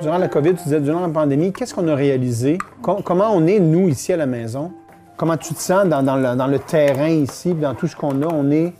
Durant 0.00 0.18
la 0.18 0.28
COVID, 0.28 0.54
tu 0.54 0.64
disais, 0.64 0.80
durant 0.80 1.00
la 1.00 1.08
pandémie, 1.08 1.52
qu'est-ce 1.52 1.74
qu'on 1.74 1.88
a 1.88 1.94
réalisé? 1.94 2.56
Com- 2.80 3.02
comment 3.04 3.34
on 3.34 3.46
est, 3.46 3.58
nous, 3.60 3.88
ici 3.88 4.14
à 4.14 4.16
la 4.16 4.26
maison? 4.26 4.72
Comment 5.16 5.36
tu 5.38 5.54
te 5.54 5.60
sens 5.60 5.86
dans, 5.86 6.02
dans 6.02 6.16
le, 6.16 6.36
dans 6.36 6.46
le 6.46 6.58
terrain 6.58 7.08
ici, 7.08 7.54
dans 7.54 7.74
tout 7.74 7.86
ce 7.86 7.96
qu'on 7.96 8.20
a? 8.22 8.26
On 8.26 8.50
est, 8.50 8.74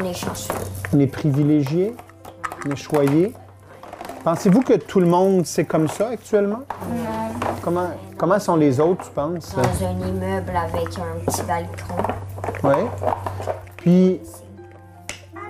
On 0.00 0.04
est 0.04 0.12
chanceux. 0.12 0.52
on 0.92 0.98
est 0.98 1.06
privilégié? 1.06 1.94
On 2.66 2.70
est 2.72 2.76
choyé? 2.76 3.32
Pensez-vous 4.24 4.62
que 4.62 4.72
tout 4.72 4.98
le 4.98 5.06
monde, 5.06 5.46
c'est 5.46 5.64
comme 5.64 5.86
ça 5.86 6.08
actuellement? 6.08 6.62
Non. 6.90 7.54
Comment, 7.62 7.90
comment 8.16 8.40
sont 8.40 8.56
les 8.56 8.80
autres, 8.80 9.04
tu 9.04 9.10
penses? 9.12 9.54
Dans 9.54 9.86
un 9.86 10.08
immeuble 10.08 10.52
avec 10.56 10.98
un 10.98 11.24
petit 11.24 11.42
balcon. 11.42 12.12
Oui. 12.64 13.12
Puis, 13.76 14.20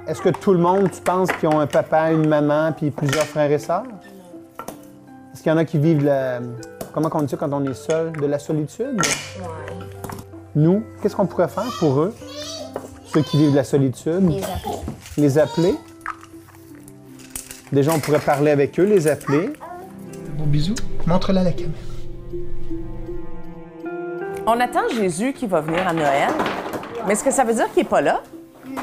est-ce 0.06 0.20
que 0.20 0.28
tout 0.28 0.52
le 0.52 0.58
monde, 0.58 0.90
tu 0.90 1.00
penses, 1.00 1.30
qui 1.32 1.46
ont 1.46 1.60
un 1.60 1.66
papa, 1.66 2.10
une 2.10 2.28
maman, 2.28 2.72
puis 2.72 2.90
plusieurs 2.90 3.24
frères 3.24 3.50
et 3.50 3.58
sœurs? 3.58 3.84
Est-ce 5.32 5.42
qu'il 5.42 5.50
y 5.50 5.54
en 5.54 5.58
a 5.58 5.64
qui 5.64 5.78
vivent 5.78 6.04
la... 6.04 6.40
Comment 6.92 7.08
on 7.14 7.22
dit 7.22 7.28
ça 7.28 7.36
quand 7.38 7.52
on 7.52 7.64
est 7.64 7.74
seul? 7.74 8.12
De 8.12 8.26
la 8.26 8.38
solitude? 8.38 9.00
Ouais. 9.00 9.83
Nous, 10.56 10.82
qu'est-ce 11.02 11.16
qu'on 11.16 11.26
pourrait 11.26 11.48
faire 11.48 11.70
pour 11.78 12.00
eux? 12.00 12.14
Ceux 13.06 13.22
qui 13.22 13.38
vivent 13.38 13.50
de 13.52 13.56
la 13.56 13.64
solitude? 13.64 14.28
Les 14.28 14.42
appeler. 14.44 14.74
Les 15.16 15.38
appeler? 15.38 15.74
Déjà, 17.72 17.92
on 17.92 17.98
pourrait 17.98 18.20
parler 18.20 18.50
avec 18.50 18.78
eux, 18.78 18.84
les 18.84 19.08
appeler. 19.08 19.52
Bon 20.38 20.44
bisou. 20.46 20.74
Montre-la 21.06 21.40
à 21.40 21.44
la 21.44 21.52
caméra. 21.52 21.72
On 24.46 24.60
attend 24.60 24.88
Jésus 24.94 25.32
qui 25.32 25.46
va 25.46 25.60
venir 25.60 25.86
à 25.88 25.92
Noël. 25.92 26.28
Mais 27.06 27.14
est-ce 27.14 27.24
que 27.24 27.30
ça 27.30 27.44
veut 27.44 27.54
dire 27.54 27.70
qu'il 27.72 27.82
n'est 27.82 27.88
pas 27.88 28.00
là? 28.00 28.20
Non. 28.66 28.82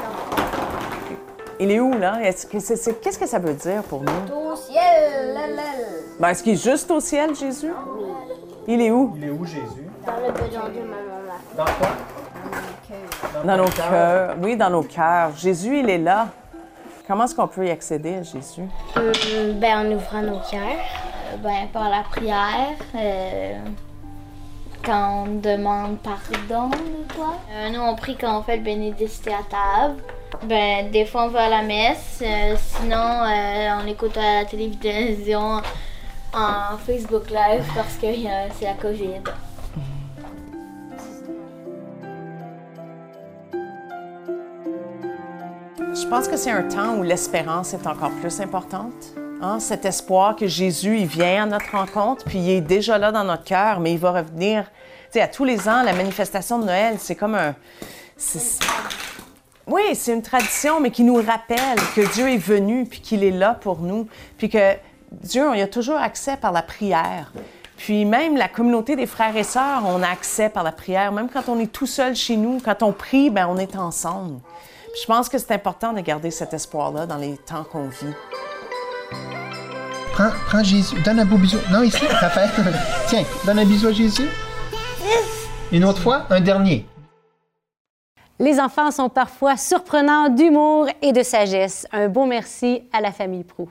Il 1.60 1.70
est 1.70 1.80
où, 1.80 1.92
là? 1.96 2.20
Est-ce 2.22 2.46
que 2.46 2.58
c'est- 2.58 2.76
c'est- 2.76 3.00
Qu'est-ce 3.00 3.18
que 3.18 3.26
ça 3.26 3.38
veut 3.38 3.54
dire 3.54 3.82
pour 3.84 4.02
nous? 4.02 4.34
Au 4.34 4.56
ciel, 4.56 5.32
la, 5.34 5.46
la. 5.46 5.62
Ben, 6.18 6.28
est-ce 6.30 6.42
qu'il 6.42 6.54
est 6.54 6.62
juste 6.70 6.90
au 6.90 7.00
ciel, 7.00 7.34
Jésus? 7.36 7.72
Il 8.66 8.80
est 8.80 8.90
où? 8.90 9.12
Il 9.16 9.24
est 9.24 9.30
où, 9.30 9.44
Jésus? 9.44 9.62
Dans 10.04 10.12
le 10.16 10.32
bedon 10.32 10.66
de 10.68 10.80
ma 10.80 10.96
maman. 10.96 11.11
Dans 11.56 11.64
quoi? 11.64 11.88
Dans 13.44 13.56
nos 13.56 13.64
cœurs. 13.68 14.36
Oui, 14.40 14.56
dans 14.56 14.70
nos 14.70 14.82
cœurs. 14.82 15.30
Jésus, 15.36 15.80
il 15.80 15.90
est 15.90 15.98
là. 15.98 16.28
Comment 17.06 17.24
est-ce 17.24 17.34
qu'on 17.34 17.48
peut 17.48 17.66
y 17.66 17.70
accéder 17.70 18.14
à 18.16 18.22
Jésus? 18.22 18.62
Hum, 18.96 19.12
ben, 19.60 19.86
en 19.86 19.92
ouvrant 19.96 20.22
nos 20.22 20.38
cœurs. 20.50 20.60
Euh, 20.62 21.36
Ben, 21.42 21.66
par 21.72 21.88
la 21.88 22.02
prière, 22.02 22.76
euh, 22.94 23.54
quand 24.84 25.24
on 25.26 25.40
demande 25.40 25.96
pardon 25.98 26.68
de 26.68 27.12
quoi. 27.14 27.36
Euh, 27.52 27.70
nous, 27.70 27.80
on 27.80 27.94
prie 27.96 28.16
quand 28.16 28.38
on 28.38 28.42
fait 28.42 28.58
le 28.58 28.62
bénédicité 28.62 29.32
à 29.32 29.42
table. 29.50 29.96
Ben, 30.44 30.90
des 30.90 31.04
fois, 31.06 31.24
on 31.24 31.28
va 31.28 31.44
à 31.44 31.48
la 31.48 31.62
messe. 31.62 32.22
euh, 32.22 32.54
sinon, 32.56 32.96
euh, 32.96 33.68
on 33.82 33.86
écoute 33.86 34.16
à 34.16 34.40
la 34.40 34.44
télévision 34.44 35.60
en 36.34 36.76
Facebook 36.86 37.30
Live 37.30 37.64
parce 37.74 37.94
que 38.00 38.06
euh, 38.06 38.48
c'est 38.58 38.66
la 38.66 38.74
COVID. 38.74 39.20
Pense 46.12 46.28
que 46.28 46.36
c'est 46.36 46.50
un 46.50 46.64
temps 46.64 46.96
où 46.96 47.02
l'espérance 47.02 47.72
est 47.72 47.86
encore 47.86 48.10
plus 48.20 48.38
importante. 48.42 49.14
Hein? 49.40 49.58
Cet 49.60 49.86
espoir 49.86 50.36
que 50.36 50.46
Jésus, 50.46 50.98
il 50.98 51.06
vient 51.06 51.44
à 51.44 51.46
notre 51.46 51.70
rencontre, 51.70 52.26
puis 52.26 52.38
il 52.38 52.50
est 52.50 52.60
déjà 52.60 52.98
là 52.98 53.10
dans 53.10 53.24
notre 53.24 53.44
cœur, 53.44 53.80
mais 53.80 53.92
il 53.92 53.98
va 53.98 54.12
revenir. 54.12 54.64
Tu 54.64 55.12
sais, 55.12 55.20
à 55.22 55.26
tous 55.26 55.46
les 55.46 55.70
ans, 55.70 55.82
la 55.82 55.94
manifestation 55.94 56.58
de 56.58 56.66
Noël, 56.66 56.96
c'est 56.98 57.14
comme 57.14 57.34
un. 57.34 57.54
Oui, 59.66 59.80
c'est 59.94 60.12
une 60.12 60.20
tradition, 60.20 60.80
mais 60.80 60.90
qui 60.90 61.02
nous 61.02 61.14
rappelle 61.14 61.78
que 61.96 62.12
Dieu 62.12 62.28
est 62.28 62.36
venu, 62.36 62.84
puis 62.84 63.00
qu'il 63.00 63.24
est 63.24 63.30
là 63.30 63.54
pour 63.54 63.78
nous, 63.78 64.06
puis 64.36 64.50
que 64.50 64.74
Dieu, 65.12 65.48
on 65.48 65.54
y 65.54 65.62
a 65.62 65.66
toujours 65.66 65.96
accès 65.96 66.36
par 66.36 66.52
la 66.52 66.60
prière. 66.60 67.32
Puis 67.78 68.04
même 68.04 68.36
la 68.36 68.48
communauté 68.48 68.96
des 68.96 69.06
frères 69.06 69.34
et 69.34 69.44
sœurs, 69.44 69.84
on 69.86 70.02
a 70.02 70.08
accès 70.08 70.50
par 70.50 70.62
la 70.62 70.72
prière. 70.72 71.10
Même 71.10 71.30
quand 71.30 71.48
on 71.48 71.58
est 71.58 71.72
tout 71.72 71.86
seul 71.86 72.14
chez 72.14 72.36
nous, 72.36 72.60
quand 72.62 72.82
on 72.82 72.92
prie, 72.92 73.30
ben 73.30 73.46
on 73.48 73.56
est 73.56 73.76
ensemble. 73.76 74.40
Puis 74.92 75.02
je 75.02 75.06
pense 75.06 75.28
que 75.28 75.38
c'est 75.38 75.52
important 75.52 75.92
de 75.94 76.00
garder 76.00 76.30
cet 76.30 76.52
espoir-là 76.52 77.06
dans 77.06 77.16
les 77.16 77.38
temps 77.38 77.64
qu'on 77.64 77.88
vit. 77.88 78.14
Prends, 80.12 80.30
prends 80.48 80.62
Jésus. 80.62 81.00
Donne 81.02 81.20
un 81.20 81.24
beau 81.24 81.38
bisou. 81.38 81.56
Non, 81.70 81.82
ici, 81.82 82.06
Raphaël. 82.10 82.50
Tiens, 83.08 83.24
donne 83.46 83.58
un 83.60 83.64
bisou 83.64 83.88
à 83.88 83.92
Jésus. 83.92 84.28
Une 85.72 85.86
autre 85.86 86.00
fois, 86.00 86.26
un 86.28 86.40
dernier. 86.40 86.86
Les 88.38 88.60
enfants 88.60 88.90
sont 88.90 89.08
parfois 89.08 89.56
surprenants 89.56 90.28
d'humour 90.28 90.88
et 91.00 91.12
de 91.12 91.22
sagesse. 91.22 91.86
Un 91.92 92.08
beau 92.08 92.26
merci 92.26 92.82
à 92.92 93.00
la 93.00 93.12
famille 93.12 93.44
Prou. 93.44 93.70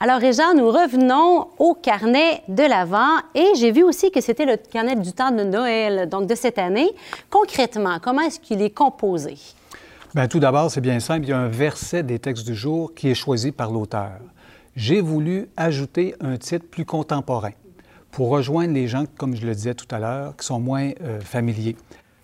Alors, 0.00 0.18
Réjean, 0.18 0.54
nous 0.54 0.68
revenons 0.68 1.48
au 1.58 1.74
carnet 1.74 2.42
de 2.48 2.62
l'Avent 2.62 3.18
et 3.34 3.52
j'ai 3.56 3.70
vu 3.70 3.82
aussi 3.82 4.10
que 4.10 4.22
c'était 4.22 4.46
le 4.46 4.56
carnet 4.56 4.96
du 4.96 5.12
temps 5.12 5.30
de 5.30 5.44
Noël, 5.44 6.08
donc 6.08 6.26
de 6.26 6.34
cette 6.34 6.58
année. 6.58 6.90
Concrètement, 7.28 7.98
comment 8.02 8.22
est-ce 8.22 8.40
qu'il 8.40 8.62
est 8.62 8.70
composé? 8.70 9.36
Bien, 10.14 10.28
tout 10.28 10.40
d'abord, 10.40 10.70
c'est 10.70 10.82
bien 10.82 11.00
simple. 11.00 11.24
Il 11.24 11.30
y 11.30 11.32
a 11.32 11.38
un 11.38 11.48
verset 11.48 12.02
des 12.02 12.18
textes 12.18 12.46
du 12.46 12.54
jour 12.54 12.92
qui 12.94 13.08
est 13.08 13.14
choisi 13.14 13.50
par 13.50 13.70
l'auteur. 13.70 14.18
J'ai 14.76 15.00
voulu 15.00 15.48
ajouter 15.56 16.14
un 16.20 16.36
titre 16.36 16.66
plus 16.70 16.84
contemporain 16.84 17.52
pour 18.10 18.28
rejoindre 18.28 18.74
les 18.74 18.88
gens, 18.88 19.04
comme 19.16 19.34
je 19.34 19.46
le 19.46 19.54
disais 19.54 19.72
tout 19.72 19.86
à 19.90 19.98
l'heure, 19.98 20.36
qui 20.36 20.44
sont 20.44 20.60
moins 20.60 20.90
euh, 21.02 21.20
familiers. 21.20 21.76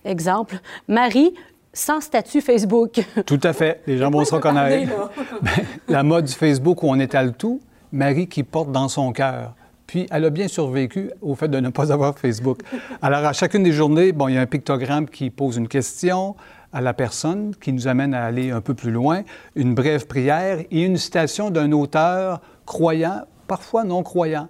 Exemple, 0.04 0.61
Marie 0.87 1.33
sans 1.73 2.02
statut 2.02 2.42
Facebook. 2.42 3.00
Tout 3.26 3.40
à 3.42 3.52
fait. 3.52 3.83
Les 3.87 3.99
gens 3.99 4.11
vont 4.11 4.25
se 4.25 4.35
reconnaître. 4.35 4.90
Ben, 5.42 5.64
la 5.87 6.02
mode 6.02 6.25
du 6.25 6.33
Facebook 6.33 6.83
où 6.83 6.88
on 6.88 6.99
étale 6.99 7.35
tout, 7.35 7.61
Marie 7.92 8.26
qui 8.26 8.42
porte 8.42 8.73
dans 8.73 8.88
son 8.88 9.12
cœur. 9.12 9.54
Puis, 9.87 10.07
elle 10.11 10.25
a 10.25 10.30
bien 10.30 10.49
survécu 10.49 11.11
au 11.23 11.35
fait 11.35 11.49
de 11.49 11.61
ne 11.61 11.68
pas 11.71 11.92
avoir 11.92 12.18
Facebook. 12.18 12.61
Alors, 13.00 13.25
à 13.25 13.33
chacune 13.33 13.62
des 13.62 13.73
journées, 13.73 14.12
bon, 14.12 14.28
il 14.28 14.35
y 14.35 14.38
a 14.38 14.40
un 14.40 14.47
pictogramme 14.47 15.09
qui 15.09 15.30
pose 15.30 15.57
une 15.57 15.68
question 15.68 16.35
à 16.72 16.80
la 16.80 16.92
personne, 16.94 17.54
qui 17.60 17.72
nous 17.72 17.88
amène 17.88 18.12
à 18.14 18.25
aller 18.25 18.50
un 18.50 18.60
peu 18.60 18.75
plus 18.75 18.90
loin, 18.90 19.22
une 19.56 19.75
brève 19.75 20.06
prière 20.06 20.58
et 20.70 20.82
une 20.84 20.96
citation 20.96 21.50
d'un 21.50 21.72
auteur 21.72 22.40
croyant, 22.66 23.22
parfois 23.46 23.84
non 23.84 24.02
croyant, 24.02 24.48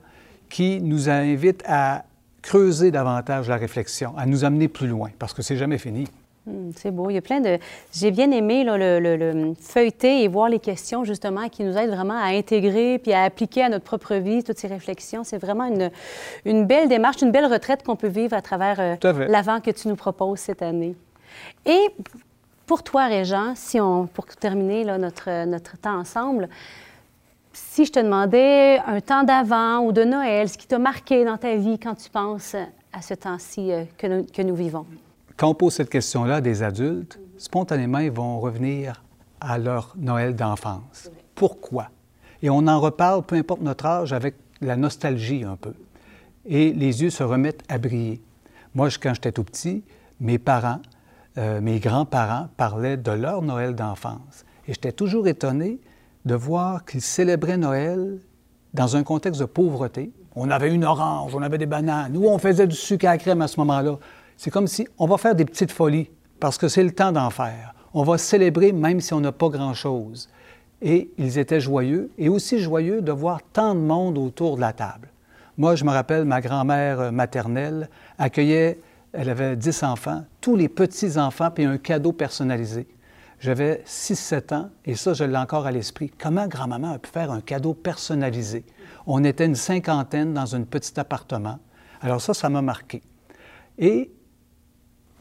qui 0.48 0.80
nous 0.80 1.08
invite 1.08 1.62
à 1.66 2.04
creuser 2.42 2.90
davantage 2.90 3.48
la 3.48 3.56
réflexion, 3.56 4.14
à 4.16 4.26
nous 4.26 4.44
amener 4.44 4.68
plus 4.68 4.86
loin, 4.88 5.10
parce 5.18 5.32
que 5.34 5.42
c'est 5.42 5.56
jamais 5.56 5.78
fini. 5.78 6.06
Hum, 6.48 6.70
C'est 6.74 6.90
beau. 6.90 7.10
Il 7.10 7.14
y 7.14 7.18
a 7.18 7.20
plein 7.20 7.40
de. 7.40 7.58
J'ai 7.92 8.10
bien 8.10 8.30
aimé 8.30 8.64
là, 8.64 8.78
le, 8.78 8.98
le- 9.00 9.16
le 9.16 9.54
feuilleter 9.60 10.22
et 10.24 10.28
voir 10.28 10.48
les 10.48 10.58
questions 10.60 11.04
justement 11.04 11.48
qui 11.50 11.62
nous 11.62 11.76
aident 11.76 11.90
vraiment 11.90 12.18
à 12.18 12.28
intégrer 12.28 12.98
puis 12.98 13.12
à 13.12 13.24
appliquer 13.24 13.64
à 13.64 13.68
notre 13.68 13.84
propre 13.84 14.14
vie 14.14 14.42
toutes 14.42 14.58
ces 14.58 14.68
réflexions. 14.68 15.24
C'est 15.24 15.36
vraiment 15.38 15.66
une, 15.66 15.90
une 16.46 16.64
belle 16.66 16.88
démarche, 16.88 17.20
une 17.20 17.32
belle 17.32 17.52
retraite 17.52 17.82
qu'on 17.82 17.96
peut 17.96 18.08
vivre 18.08 18.34
à 18.34 18.40
travers 18.40 18.80
euh, 18.80 19.26
l'avant 19.28 19.60
que 19.60 19.70
tu 19.70 19.88
nous 19.88 19.96
proposes 19.96 20.38
cette 20.38 20.62
année. 20.62 20.94
Et 21.66 21.88
pour 22.66 22.82
toi, 22.82 23.06
Régent, 23.06 23.54
si 23.56 23.80
on, 23.80 24.06
pour 24.06 24.26
terminer 24.26 24.84
là, 24.84 24.98
notre, 24.98 25.44
notre 25.46 25.76
temps 25.78 25.98
ensemble, 25.98 26.48
si 27.52 27.84
je 27.86 27.92
te 27.92 28.00
demandais 28.00 28.78
un 28.86 29.00
temps 29.00 29.24
d'avant 29.24 29.80
ou 29.80 29.92
de 29.92 30.04
Noël, 30.04 30.48
ce 30.48 30.58
qui 30.58 30.66
t'a 30.66 30.78
marqué 30.78 31.24
dans 31.24 31.38
ta 31.38 31.56
vie 31.56 31.78
quand 31.78 31.94
tu 31.94 32.10
penses 32.10 32.54
à 32.92 33.02
ce 33.02 33.14
temps-ci 33.14 33.72
euh, 33.72 33.84
que 33.96 34.06
nous- 34.06 34.24
que 34.24 34.42
nous 34.42 34.54
vivons? 34.54 34.86
Quand 35.36 35.48
on 35.48 35.54
pose 35.54 35.74
cette 35.74 35.90
question-là 35.90 36.36
à 36.36 36.40
des 36.40 36.62
adultes, 36.62 37.18
spontanément, 37.36 37.98
ils 37.98 38.10
vont 38.10 38.38
revenir 38.40 39.02
à 39.40 39.56
leur 39.58 39.94
Noël 39.96 40.34
d'enfance. 40.34 41.10
Pourquoi? 41.34 41.88
Et 42.42 42.50
on 42.50 42.66
en 42.66 42.80
reparle, 42.80 43.22
peu 43.22 43.36
importe 43.36 43.60
notre 43.62 43.86
âge, 43.86 44.12
avec 44.12 44.34
la 44.60 44.76
nostalgie 44.76 45.44
un 45.44 45.56
peu. 45.56 45.74
Et 46.44 46.72
les 46.72 47.02
yeux 47.02 47.10
se 47.10 47.22
remettent 47.22 47.62
à 47.68 47.78
briller. 47.78 48.20
Moi, 48.74 48.88
je- 48.88 48.98
quand 48.98 49.14
j'étais 49.14 49.32
tout 49.32 49.44
petit, 49.44 49.84
mes 50.20 50.38
parents, 50.38 50.80
euh, 51.38 51.60
mes 51.60 51.78
grands-parents 51.78 52.48
parlaient 52.56 52.96
de 52.96 53.12
leur 53.12 53.42
Noël 53.42 53.74
d'enfance. 53.74 54.44
Et 54.66 54.74
j'étais 54.74 54.92
toujours 54.92 55.28
étonné 55.28 55.78
de 56.24 56.34
voir 56.34 56.84
qu'ils 56.84 57.00
célébraient 57.00 57.56
Noël 57.56 58.18
dans 58.74 58.96
un 58.96 59.04
contexte 59.04 59.40
de 59.40 59.46
pauvreté. 59.46 60.12
On 60.34 60.50
avait 60.50 60.74
une 60.74 60.84
orange, 60.84 61.34
on 61.34 61.42
avait 61.42 61.58
des 61.58 61.66
bananes, 61.66 62.16
ou 62.16 62.28
on 62.28 62.38
faisait 62.38 62.66
du 62.66 62.76
sucre 62.76 63.06
à 63.06 63.16
crème 63.18 63.40
à 63.40 63.48
ce 63.48 63.58
moment-là. 63.60 63.98
C'est 64.36 64.50
comme 64.50 64.66
si 64.66 64.86
on 64.98 65.06
va 65.06 65.16
faire 65.16 65.34
des 65.34 65.44
petites 65.44 65.72
folies, 65.72 66.10
parce 66.40 66.58
que 66.58 66.68
c'est 66.68 66.82
le 66.82 66.92
temps 66.92 67.12
d'en 67.12 67.30
faire. 67.30 67.74
On 67.94 68.02
va 68.02 68.18
célébrer 68.18 68.72
même 68.72 69.00
si 69.00 69.14
on 69.14 69.20
n'a 69.20 69.32
pas 69.32 69.48
grand-chose. 69.48 70.28
Et 70.82 71.10
ils 71.18 71.38
étaient 71.38 71.60
joyeux, 71.60 72.10
et 72.18 72.28
aussi 72.28 72.58
joyeux 72.58 73.00
de 73.00 73.12
voir 73.12 73.40
tant 73.52 73.74
de 73.74 73.80
monde 73.80 74.18
autour 74.18 74.56
de 74.56 74.60
la 74.60 74.72
table. 74.72 75.08
Moi, 75.56 75.74
je 75.74 75.84
me 75.84 75.90
rappelle, 75.90 76.24
ma 76.24 76.40
grand-mère 76.40 77.10
maternelle 77.10 77.88
accueillait, 78.16 78.78
elle 79.18 79.30
avait 79.30 79.56
10 79.56 79.82
enfants, 79.82 80.24
tous 80.40 80.54
les 80.54 80.68
petits-enfants, 80.68 81.50
puis 81.50 81.64
un 81.64 81.76
cadeau 81.76 82.12
personnalisé. 82.12 82.86
J'avais 83.40 83.82
6-7 83.84 84.54
ans 84.54 84.70
et 84.84 84.94
ça, 84.94 85.12
je 85.12 85.24
l'ai 85.24 85.36
encore 85.36 85.66
à 85.66 85.72
l'esprit. 85.72 86.12
Comment 86.16 86.46
grand-maman 86.46 86.92
a 86.92 86.98
pu 87.00 87.10
faire 87.10 87.32
un 87.32 87.40
cadeau 87.40 87.74
personnalisé? 87.74 88.64
On 89.08 89.24
était 89.24 89.46
une 89.46 89.56
cinquantaine 89.56 90.34
dans 90.34 90.54
un 90.54 90.62
petit 90.62 91.00
appartement. 91.00 91.58
Alors 92.00 92.20
ça, 92.20 92.32
ça 92.32 92.48
m'a 92.48 92.62
marqué. 92.62 93.02
Et 93.76 94.12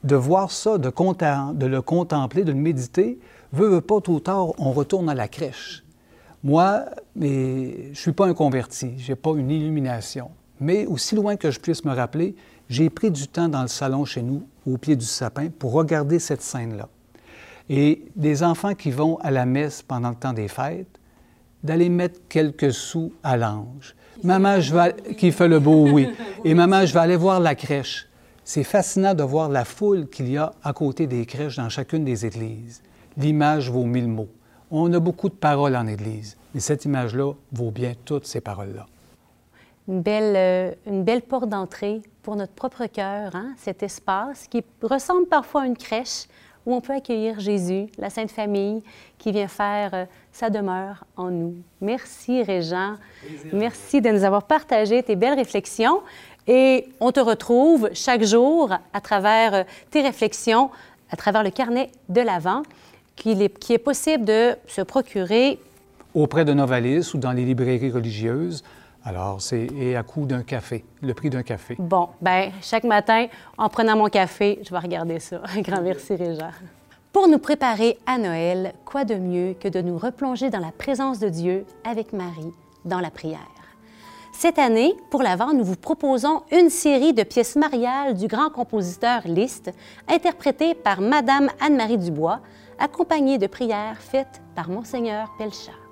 de 0.03 0.15
voir 0.15 0.51
ça, 0.51 0.77
de, 0.77 0.89
le 1.65 1.81
contempler, 1.81 2.43
de 2.43 2.51
le 2.51 2.59
méditer, 2.59 3.19
veut, 3.51 3.67
veut 3.67 3.81
pas, 3.81 3.99
tout 3.99 4.13
ou 4.13 4.19
tard, 4.19 4.49
on 4.59 4.73
retourne 4.73 5.09
à 5.09 5.15
la 5.15 5.27
crèche. 5.27 5.83
Moi, 6.43 6.85
mais, 7.15 7.85
je 7.85 7.89
ne 7.89 7.95
suis 7.95 8.11
pas 8.11 8.27
un 8.27 8.35
converti, 8.35 8.93
je 8.99 9.11
n'ai 9.11 9.15
pas 9.15 9.31
une 9.31 9.49
illumination. 9.49 10.29
Mais 10.59 10.85
aussi 10.85 11.15
loin 11.15 11.35
que 11.35 11.49
je 11.49 11.59
puisse 11.59 11.83
me 11.83 11.93
rappeler, 11.93 12.35
j'ai 12.69 12.89
pris 12.89 13.11
du 13.11 13.27
temps 13.27 13.47
dans 13.47 13.61
le 13.61 13.67
salon 13.67 14.05
chez 14.05 14.21
nous, 14.21 14.43
au 14.65 14.77
pied 14.77 14.95
du 14.95 15.05
sapin, 15.05 15.49
pour 15.49 15.71
regarder 15.71 16.19
cette 16.19 16.41
scène-là. 16.41 16.89
Et 17.69 18.05
des 18.15 18.43
enfants 18.43 18.75
qui 18.75 18.91
vont 18.91 19.17
à 19.19 19.31
la 19.31 19.45
messe 19.45 19.81
pendant 19.81 20.09
le 20.09 20.15
temps 20.15 20.33
des 20.33 20.47
fêtes, 20.47 20.99
d'aller 21.63 21.89
mettre 21.89 22.19
quelques 22.29 22.73
sous 22.73 23.11
à 23.23 23.37
l'ange. 23.37 23.95
Maman, 24.23 24.59
je 24.59 24.73
vais... 24.73 24.95
qui 25.15 25.31
fait 25.31 25.47
le 25.47 25.59
beau, 25.59 25.87
oui. 25.89 26.09
Et 26.43 26.53
maman, 26.53 26.85
je 26.85 26.93
vais 26.93 26.99
aller 26.99 27.15
voir 27.15 27.39
la 27.39 27.55
crèche. 27.55 28.07
C'est 28.43 28.63
fascinant 28.63 29.13
de 29.13 29.23
voir 29.23 29.49
la 29.49 29.65
foule 29.65 30.07
qu'il 30.07 30.29
y 30.29 30.37
a 30.37 30.53
à 30.63 30.73
côté 30.73 31.07
des 31.07 31.25
crèches 31.25 31.57
dans 31.57 31.69
chacune 31.69 32.05
des 32.05 32.25
églises. 32.25 32.81
L'image 33.17 33.69
vaut 33.69 33.83
mille 33.83 34.07
mots. 34.07 34.29
On 34.71 34.91
a 34.93 34.99
beaucoup 34.99 35.29
de 35.29 35.33
paroles 35.33 35.75
en 35.75 35.87
Église, 35.87 36.37
mais 36.53 36.59
cette 36.59 36.85
image-là 36.85 37.33
vaut 37.51 37.71
bien 37.71 37.93
toutes 38.05 38.25
ces 38.25 38.41
paroles-là. 38.41 38.85
Une 39.87 40.01
belle, 40.01 40.35
euh, 40.35 40.71
une 40.85 41.03
belle 41.03 41.21
porte 41.21 41.49
d'entrée 41.49 42.01
pour 42.21 42.35
notre 42.35 42.53
propre 42.53 42.85
cœur, 42.87 43.35
hein? 43.35 43.53
cet 43.57 43.83
espace 43.83 44.47
qui 44.47 44.63
ressemble 44.81 45.27
parfois 45.27 45.61
à 45.61 45.65
une 45.65 45.77
crèche 45.77 46.25
où 46.65 46.75
on 46.75 46.81
peut 46.81 46.93
accueillir 46.93 47.39
Jésus, 47.39 47.87
la 47.97 48.09
Sainte 48.09 48.29
Famille, 48.29 48.83
qui 49.17 49.31
vient 49.31 49.47
faire 49.47 49.91
euh, 49.93 50.05
sa 50.33 50.49
demeure 50.49 51.05
en 51.15 51.31
nous. 51.31 51.55
Merci, 51.79 52.43
Régent. 52.43 52.95
Merci 53.53 54.01
de 54.01 54.09
nous 54.09 54.25
avoir 54.25 54.43
partagé 54.43 55.01
tes 55.01 55.15
belles 55.15 55.35
réflexions. 55.35 56.01
Et 56.45 56.89
on 56.99 57.13
te 57.13 57.21
retrouve 57.21 57.89
chaque 57.93 58.23
jour 58.23 58.73
à 58.93 59.01
travers 59.01 59.53
euh, 59.53 59.63
tes 59.91 60.01
réflexions, 60.01 60.69
à 61.09 61.15
travers 61.15 61.43
le 61.43 61.51
carnet 61.51 61.89
de 62.09 62.19
l'Avent 62.19 62.63
qu'il 63.15 63.41
est, 63.41 63.57
qui 63.57 63.71
est 63.73 63.77
possible 63.77 64.25
de 64.25 64.55
se 64.67 64.81
procurer. 64.81 65.59
Auprès 66.13 66.43
de 66.43 66.53
Novalis 66.53 67.11
ou 67.13 67.17
dans 67.17 67.31
les 67.31 67.45
librairies 67.45 67.91
religieuses. 67.91 68.61
Alors, 69.07 69.41
c'est 69.41 69.95
à 69.95 70.03
coût 70.03 70.25
d'un 70.25 70.43
café, 70.43 70.83
le 71.01 71.13
prix 71.13 71.29
d'un 71.29 71.41
café. 71.41 71.77
Bon, 71.79 72.09
ben 72.19 72.51
chaque 72.61 72.83
matin, 72.83 73.27
en 73.57 73.69
prenant 73.69 73.95
mon 73.95 74.07
café, 74.09 74.59
je 74.63 74.69
vais 74.69 74.79
regarder 74.79 75.21
ça. 75.21 75.39
Un 75.55 75.61
grand 75.61 75.81
merci, 75.81 76.13
Réjean. 76.13 76.49
Pour 77.13 77.29
nous 77.29 77.39
préparer 77.39 77.97
à 78.05 78.17
Noël, 78.17 78.73
quoi 78.83 79.05
de 79.05 79.15
mieux 79.15 79.53
que 79.53 79.69
de 79.69 79.79
nous 79.79 79.97
replonger 79.97 80.49
dans 80.49 80.59
la 80.59 80.73
présence 80.73 81.19
de 81.19 81.29
Dieu 81.29 81.65
avec 81.85 82.11
Marie 82.11 82.51
dans 82.83 82.99
la 82.99 83.09
prière? 83.09 83.39
Cette 84.33 84.59
année, 84.59 84.93
pour 85.09 85.23
l'Avent, 85.23 85.53
nous 85.53 85.63
vous 85.63 85.77
proposons 85.77 86.43
une 86.51 86.69
série 86.69 87.13
de 87.13 87.23
pièces 87.23 87.55
mariales 87.55 88.13
du 88.13 88.27
grand 88.27 88.49
compositeur 88.49 89.21
Liszt, 89.23 89.71
interprétées 90.09 90.75
par 90.75 90.99
Madame 90.99 91.49
Anne-Marie 91.61 91.97
Dubois, 91.97 92.41
accompagné 92.77 93.37
de 93.37 93.47
prières 93.47 94.01
faites 94.01 94.41
par 94.53 94.67
Monseigneur 94.69 95.33
Pelchat. 95.37 95.86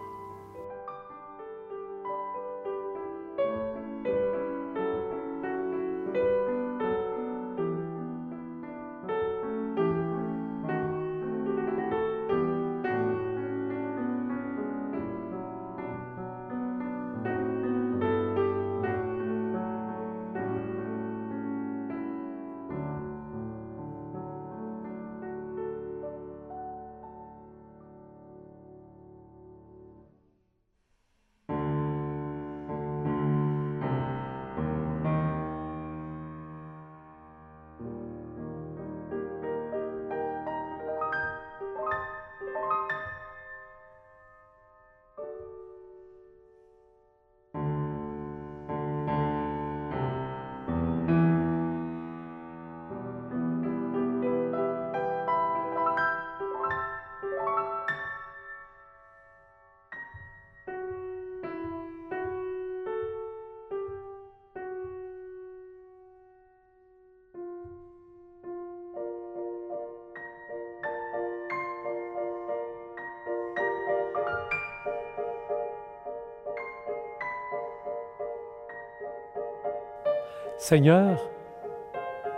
Seigneur, 80.67 81.29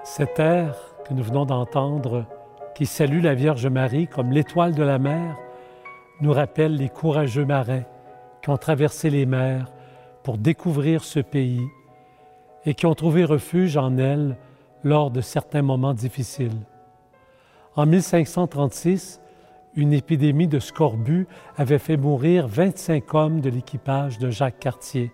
cet 0.04 0.38
air 0.38 0.76
que 1.06 1.14
nous 1.14 1.24
venons 1.24 1.46
d'entendre, 1.46 2.26
qui 2.76 2.86
salue 2.86 3.24
la 3.24 3.34
Vierge 3.34 3.68
Marie 3.68 4.08
comme 4.08 4.34
l'étoile 4.34 4.76
de 4.76 4.84
la 4.84 5.00
mer, 5.00 5.38
nous 6.20 6.34
rappelle 6.34 6.76
les 6.76 6.90
courageux 6.90 7.46
marins 7.46 7.86
qui 8.42 8.50
ont 8.50 8.58
traversé 8.58 9.10
les 9.10 9.26
mers 9.26 9.72
pour 10.24 10.38
découvrir 10.38 11.06
ce 11.06 11.22
pays 11.22 11.66
et 12.66 12.74
qui 12.74 12.86
ont 12.86 12.96
trouvé 12.96 13.24
refuge 13.24 13.78
en 13.78 13.98
elle 13.98 14.36
lors 14.84 15.10
de 15.10 15.22
certains 15.22 15.62
moments 15.62 15.94
difficiles. 15.94 16.66
En 17.78 17.86
1536, 17.86 19.22
une 19.78 19.94
épidémie 19.94 20.50
de 20.50 20.60
scorbut 20.60 21.30
avait 21.56 21.80
fait 21.80 21.96
mourir 21.96 22.46
25 22.50 23.14
hommes 23.14 23.40
de 23.40 23.50
l'équipage 23.50 24.18
de 24.18 24.30
Jacques 24.30 24.60
Cartier 24.60 25.14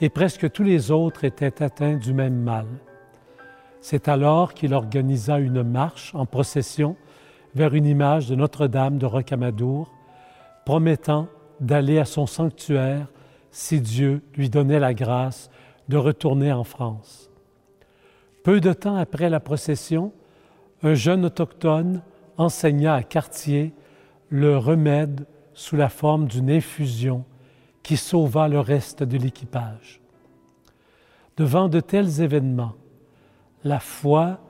et 0.00 0.08
presque 0.08 0.50
tous 0.50 0.62
les 0.62 0.90
autres 0.90 1.24
étaient 1.24 1.62
atteints 1.62 1.96
du 1.96 2.12
même 2.12 2.36
mal. 2.36 2.66
C'est 3.80 4.08
alors 4.08 4.54
qu'il 4.54 4.74
organisa 4.74 5.38
une 5.38 5.62
marche 5.62 6.14
en 6.14 6.26
procession 6.26 6.96
vers 7.54 7.74
une 7.74 7.86
image 7.86 8.28
de 8.28 8.34
Notre-Dame 8.34 8.98
de 8.98 9.06
Rocamadour, 9.06 9.90
promettant 10.64 11.28
d'aller 11.60 11.98
à 11.98 12.04
son 12.04 12.26
sanctuaire 12.26 13.06
si 13.50 13.80
Dieu 13.80 14.22
lui 14.34 14.50
donnait 14.50 14.80
la 14.80 14.92
grâce 14.92 15.50
de 15.88 15.96
retourner 15.96 16.52
en 16.52 16.64
France. 16.64 17.30
Peu 18.42 18.60
de 18.60 18.72
temps 18.72 18.96
après 18.96 19.30
la 19.30 19.40
procession, 19.40 20.12
un 20.82 20.94
jeune 20.94 21.24
autochtone 21.24 22.02
enseigna 22.36 22.94
à 22.94 23.02
Cartier 23.02 23.72
le 24.28 24.58
remède 24.58 25.26
sous 25.54 25.76
la 25.76 25.88
forme 25.88 26.26
d'une 26.26 26.50
infusion 26.50 27.24
qui 27.86 27.96
sauva 27.96 28.48
le 28.48 28.58
reste 28.58 29.04
de 29.04 29.16
l'équipage. 29.16 30.00
Devant 31.36 31.68
de 31.68 31.78
tels 31.78 32.20
événements, 32.20 32.74
la 33.62 33.78
foi 33.78 34.40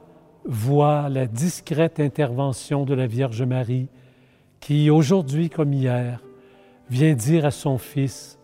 voit 0.46 1.11
la 1.11 1.27
discrète 1.27 2.01
intervention 2.01 2.87
de 2.87 2.94
la 2.94 3.07
Vierge 3.07 3.42
Marie 3.42 3.90
qui, 4.59 4.88
aujourd'hui 4.88 5.51
comme 5.51 5.75
hier, 5.75 6.22
vient 6.88 7.12
dire 7.12 7.44
à 7.44 7.51
son 7.51 7.77
Fils, 7.77 8.38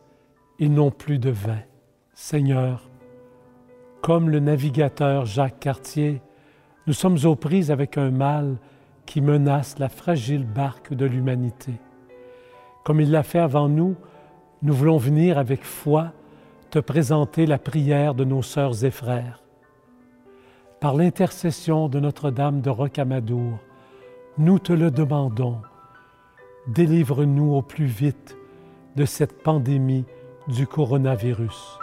Ils 0.59 0.75
n'ont 0.75 0.91
plus 0.91 1.19
de 1.19 1.31
vin. 1.31 1.63
Seigneur, 2.13 2.91
comme 4.03 4.29
le 4.29 4.41
navigateur 4.41 5.25
Jacques 5.25 5.61
Cartier, 5.61 6.21
nous 6.87 6.93
sommes 6.93 7.25
aux 7.25 7.35
prises 7.35 7.71
avec 7.71 7.97
un 7.97 8.11
mal 8.11 8.59
qui 9.07 9.23
menace 9.23 9.79
la 9.79 9.89
fragile 9.89 10.45
barque 10.45 10.93
de 10.93 11.07
l'humanité. 11.07 11.73
Comme 12.85 13.01
il 13.01 13.11
l'a 13.11 13.23
fait 13.23 13.39
avant 13.39 13.71
nous, 13.71 13.97
nous 14.63 14.75
voulons 14.75 14.97
venir 14.97 15.39
avec 15.39 15.65
foi 15.65 16.13
te 16.71 16.79
présenter 16.79 17.47
la 17.47 17.59
prière 17.59 18.15
de 18.15 18.25
nos 18.25 18.43
sœurs 18.43 18.85
et 18.85 18.91
frères. 18.91 19.43
Par 20.81 20.95
l'intercession 20.95 21.89
de 21.89 22.01
Notre-Dame 22.01 22.61
de 22.61 22.71
Rocamadour, 22.71 23.59
nous 24.39 24.59
te 24.59 24.73
le 24.73 24.91
demandons. 24.91 25.59
Délivre-nous 26.69 27.55
au 27.55 27.63
plus 27.63 27.87
vite 27.87 28.37
de 28.97 29.05
cette 29.05 29.43
pandémie 29.43 30.05
du 30.49 30.67
coronavirus. 30.67 31.79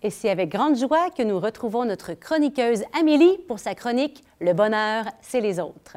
Et 0.00 0.10
c'est 0.10 0.30
avec 0.30 0.50
grande 0.50 0.76
joie 0.76 1.10
que 1.10 1.24
nous 1.24 1.40
retrouvons 1.40 1.84
notre 1.84 2.14
chroniqueuse 2.14 2.84
Amélie 2.96 3.36
pour 3.48 3.58
sa 3.58 3.74
chronique 3.74 4.22
Le 4.40 4.52
bonheur, 4.52 5.06
c'est 5.20 5.40
les 5.40 5.58
autres. 5.58 5.96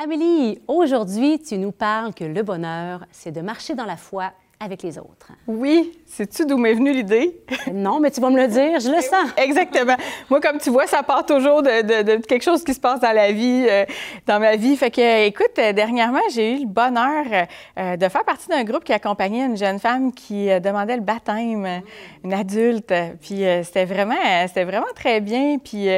Amélie, 0.00 0.60
aujourd'hui, 0.68 1.40
tu 1.40 1.58
nous 1.58 1.72
parles 1.72 2.14
que 2.14 2.22
le 2.22 2.42
bonheur, 2.44 3.04
c'est 3.10 3.32
de 3.32 3.40
marcher 3.40 3.74
dans 3.74 3.86
la 3.86 3.96
foi 3.96 4.30
avec 4.58 4.82
les 4.82 4.98
autres. 4.98 5.32
Oui, 5.46 5.92
sais-tu 6.06 6.46
d'où 6.46 6.56
m'est 6.56 6.72
venue 6.72 6.92
l'idée? 6.92 7.40
Non, 7.72 8.00
mais 8.00 8.10
tu 8.10 8.20
vas 8.20 8.30
me 8.30 8.40
le 8.40 8.48
dire, 8.48 8.80
je 8.80 8.88
le 8.88 9.02
sens. 9.02 9.30
Exactement. 9.36 9.96
Moi, 10.30 10.40
comme 10.40 10.58
tu 10.58 10.70
vois, 10.70 10.86
ça 10.86 11.02
part 11.02 11.26
toujours 11.26 11.62
de, 11.62 12.16
quelque 12.26 12.42
chose 12.42 12.64
qui 12.64 12.72
se 12.72 12.80
passe 12.80 13.00
dans 13.00 13.12
la 13.12 13.32
vie, 13.32 13.66
euh, 13.68 13.84
dans 14.26 14.40
ma 14.40 14.56
vie. 14.56 14.76
Fait 14.76 14.90
que, 14.90 15.26
écoute, 15.26 15.58
euh, 15.58 15.72
dernièrement, 15.72 16.20
j'ai 16.30 16.54
eu 16.54 16.60
le 16.60 16.66
bonheur 16.66 17.24
euh, 17.78 17.96
de 17.96 18.08
faire 18.08 18.24
partie 18.24 18.48
d'un 18.48 18.64
groupe 18.64 18.84
qui 18.84 18.92
accompagnait 18.92 19.44
une 19.44 19.56
jeune 19.56 19.78
femme 19.78 20.12
qui 20.12 20.46
demandait 20.60 20.96
le 20.96 21.02
baptême, 21.02 21.82
une 22.24 22.32
adulte. 22.32 22.94
Puis 23.20 23.42
c'était 23.62 23.84
vraiment, 23.84 24.14
c'était 24.46 24.64
vraiment 24.64 24.86
très 24.94 25.20
bien. 25.20 25.58
Puis 25.58 25.88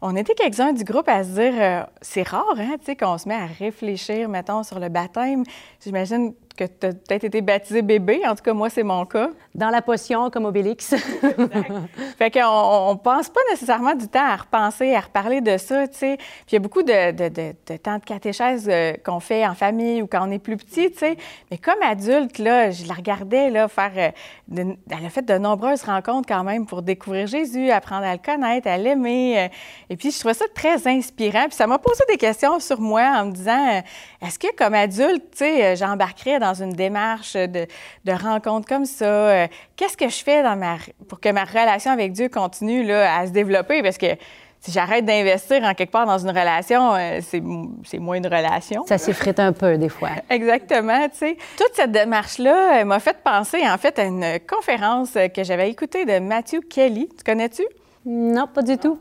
on 0.00 0.16
était 0.16 0.34
quelques-uns 0.34 0.72
du 0.72 0.84
groupe 0.84 1.08
à 1.08 1.24
se 1.24 1.30
dire, 1.30 1.86
c'est 2.00 2.26
rare, 2.26 2.54
hein, 2.58 2.76
tu 2.78 2.86
sais, 2.86 2.96
qu'on 2.96 3.18
se 3.18 3.28
met 3.28 3.34
à 3.34 3.46
réfléchir, 3.58 4.28
mettons, 4.28 4.62
sur 4.62 4.78
le 4.78 4.88
baptême. 4.88 5.42
J'imagine 5.84 6.32
que 6.56 6.64
tu 6.64 6.86
as 6.86 6.92
peut-être 6.92 7.24
été 7.24 7.40
baptisé 7.40 7.82
bébé. 7.82 8.22
En 8.26 8.34
tout 8.34 8.42
cas, 8.42 8.52
moi, 8.52 8.70
c'est 8.70 8.82
mon 8.82 9.04
cas. 9.04 9.30
Dans 9.54 9.70
la 9.70 9.82
potion, 9.82 10.30
comme 10.30 10.46
Obélix. 10.46 10.94
fait 12.18 12.30
qu'on 12.30 12.90
on 12.90 12.96
pense 12.96 13.28
pas 13.28 13.40
nécessairement 13.50 13.94
du 13.94 14.08
temps 14.08 14.26
à 14.26 14.36
repenser, 14.36 14.94
à 14.94 15.00
reparler 15.00 15.40
de 15.40 15.56
ça, 15.56 15.86
tu 15.86 15.98
sais. 15.98 16.16
Puis 16.16 16.52
il 16.52 16.54
y 16.54 16.56
a 16.56 16.60
beaucoup 16.60 16.82
de, 16.82 17.12
de, 17.12 17.28
de, 17.28 17.76
temps 17.76 17.98
de 17.98 18.04
catéchèse 18.04 18.68
euh, 18.70 18.94
qu'on 19.04 19.20
fait 19.20 19.46
en 19.46 19.54
famille 19.54 20.02
ou 20.02 20.06
quand 20.06 20.26
on 20.26 20.30
est 20.30 20.38
plus 20.38 20.56
petit, 20.56 20.90
tu 20.90 20.98
sais. 20.98 21.16
Mais 21.50 21.58
comme 21.58 21.80
adulte, 21.82 22.38
là, 22.38 22.70
je 22.70 22.86
la 22.86 22.94
regardais, 22.94 23.50
là, 23.50 23.68
faire... 23.68 23.92
Euh, 23.96 24.10
elle 24.56 25.04
a 25.04 25.10
fait 25.10 25.24
de 25.24 25.38
nombreuses 25.38 25.82
rencontres 25.82 26.28
quand 26.28 26.44
même 26.44 26.66
pour 26.66 26.82
découvrir 26.82 27.26
Jésus, 27.26 27.70
apprendre 27.70 28.06
à 28.06 28.12
le 28.12 28.20
connaître, 28.24 28.68
à 28.68 28.78
l'aimer. 28.78 29.38
Euh. 29.38 29.48
et 29.90 29.96
puis, 29.96 30.10
je 30.10 30.18
trouvais 30.18 30.34
ça 30.34 30.46
très 30.54 30.86
inspirant. 30.86 31.44
Puis 31.44 31.56
ça 31.56 31.66
m'a 31.66 31.78
posé 31.78 32.02
des 32.08 32.16
questions 32.16 32.58
sur 32.60 32.80
moi 32.80 33.02
en 33.16 33.26
me 33.26 33.32
disant, 33.32 33.82
est-ce 34.22 34.38
que 34.38 34.54
comme 34.56 34.74
adulte, 34.74 35.24
tu 35.32 35.38
sais, 35.38 35.76
j'embarquerais 35.76 36.38
dans 36.38 36.45
une 36.54 36.72
démarche 36.72 37.34
de, 37.34 37.66
de 38.04 38.12
rencontre 38.12 38.66
comme 38.66 38.84
ça? 38.84 39.04
Euh, 39.04 39.46
qu'est-ce 39.76 39.96
que 39.96 40.08
je 40.08 40.22
fais 40.22 40.42
dans 40.42 40.56
ma, 40.56 40.76
pour 41.08 41.20
que 41.20 41.30
ma 41.30 41.44
relation 41.44 41.90
avec 41.90 42.12
Dieu 42.12 42.28
continue 42.28 42.84
là, 42.84 43.18
à 43.18 43.26
se 43.26 43.32
développer? 43.32 43.82
Parce 43.82 43.98
que 43.98 44.14
si 44.60 44.72
j'arrête 44.72 45.04
d'investir 45.04 45.62
en 45.62 45.74
quelque 45.74 45.92
part 45.92 46.06
dans 46.06 46.18
une 46.18 46.30
relation, 46.30 46.94
euh, 46.94 47.20
c'est 47.22 47.98
moins 47.98 48.16
une 48.16 48.26
relation. 48.26 48.84
Ça 48.86 48.98
s'effrite 48.98 49.38
un 49.38 49.52
peu 49.52 49.78
des 49.78 49.88
fois. 49.88 50.10
Exactement, 50.30 51.08
tu 51.08 51.18
sais. 51.18 51.36
Toute 51.56 51.74
cette 51.74 51.92
démarche-là 51.92 52.84
m'a 52.84 52.98
fait 52.98 53.18
penser 53.22 53.62
en 53.68 53.78
fait 53.78 53.98
à 53.98 54.04
une 54.04 54.38
conférence 54.48 55.12
que 55.34 55.44
j'avais 55.44 55.70
écoutée 55.70 56.04
de 56.04 56.18
Matthew 56.18 56.60
Kelly. 56.68 57.08
Tu 57.16 57.24
connais-tu? 57.24 57.62
Non, 58.06 58.46
pas 58.46 58.62
du 58.62 58.78
tout. 58.78 59.00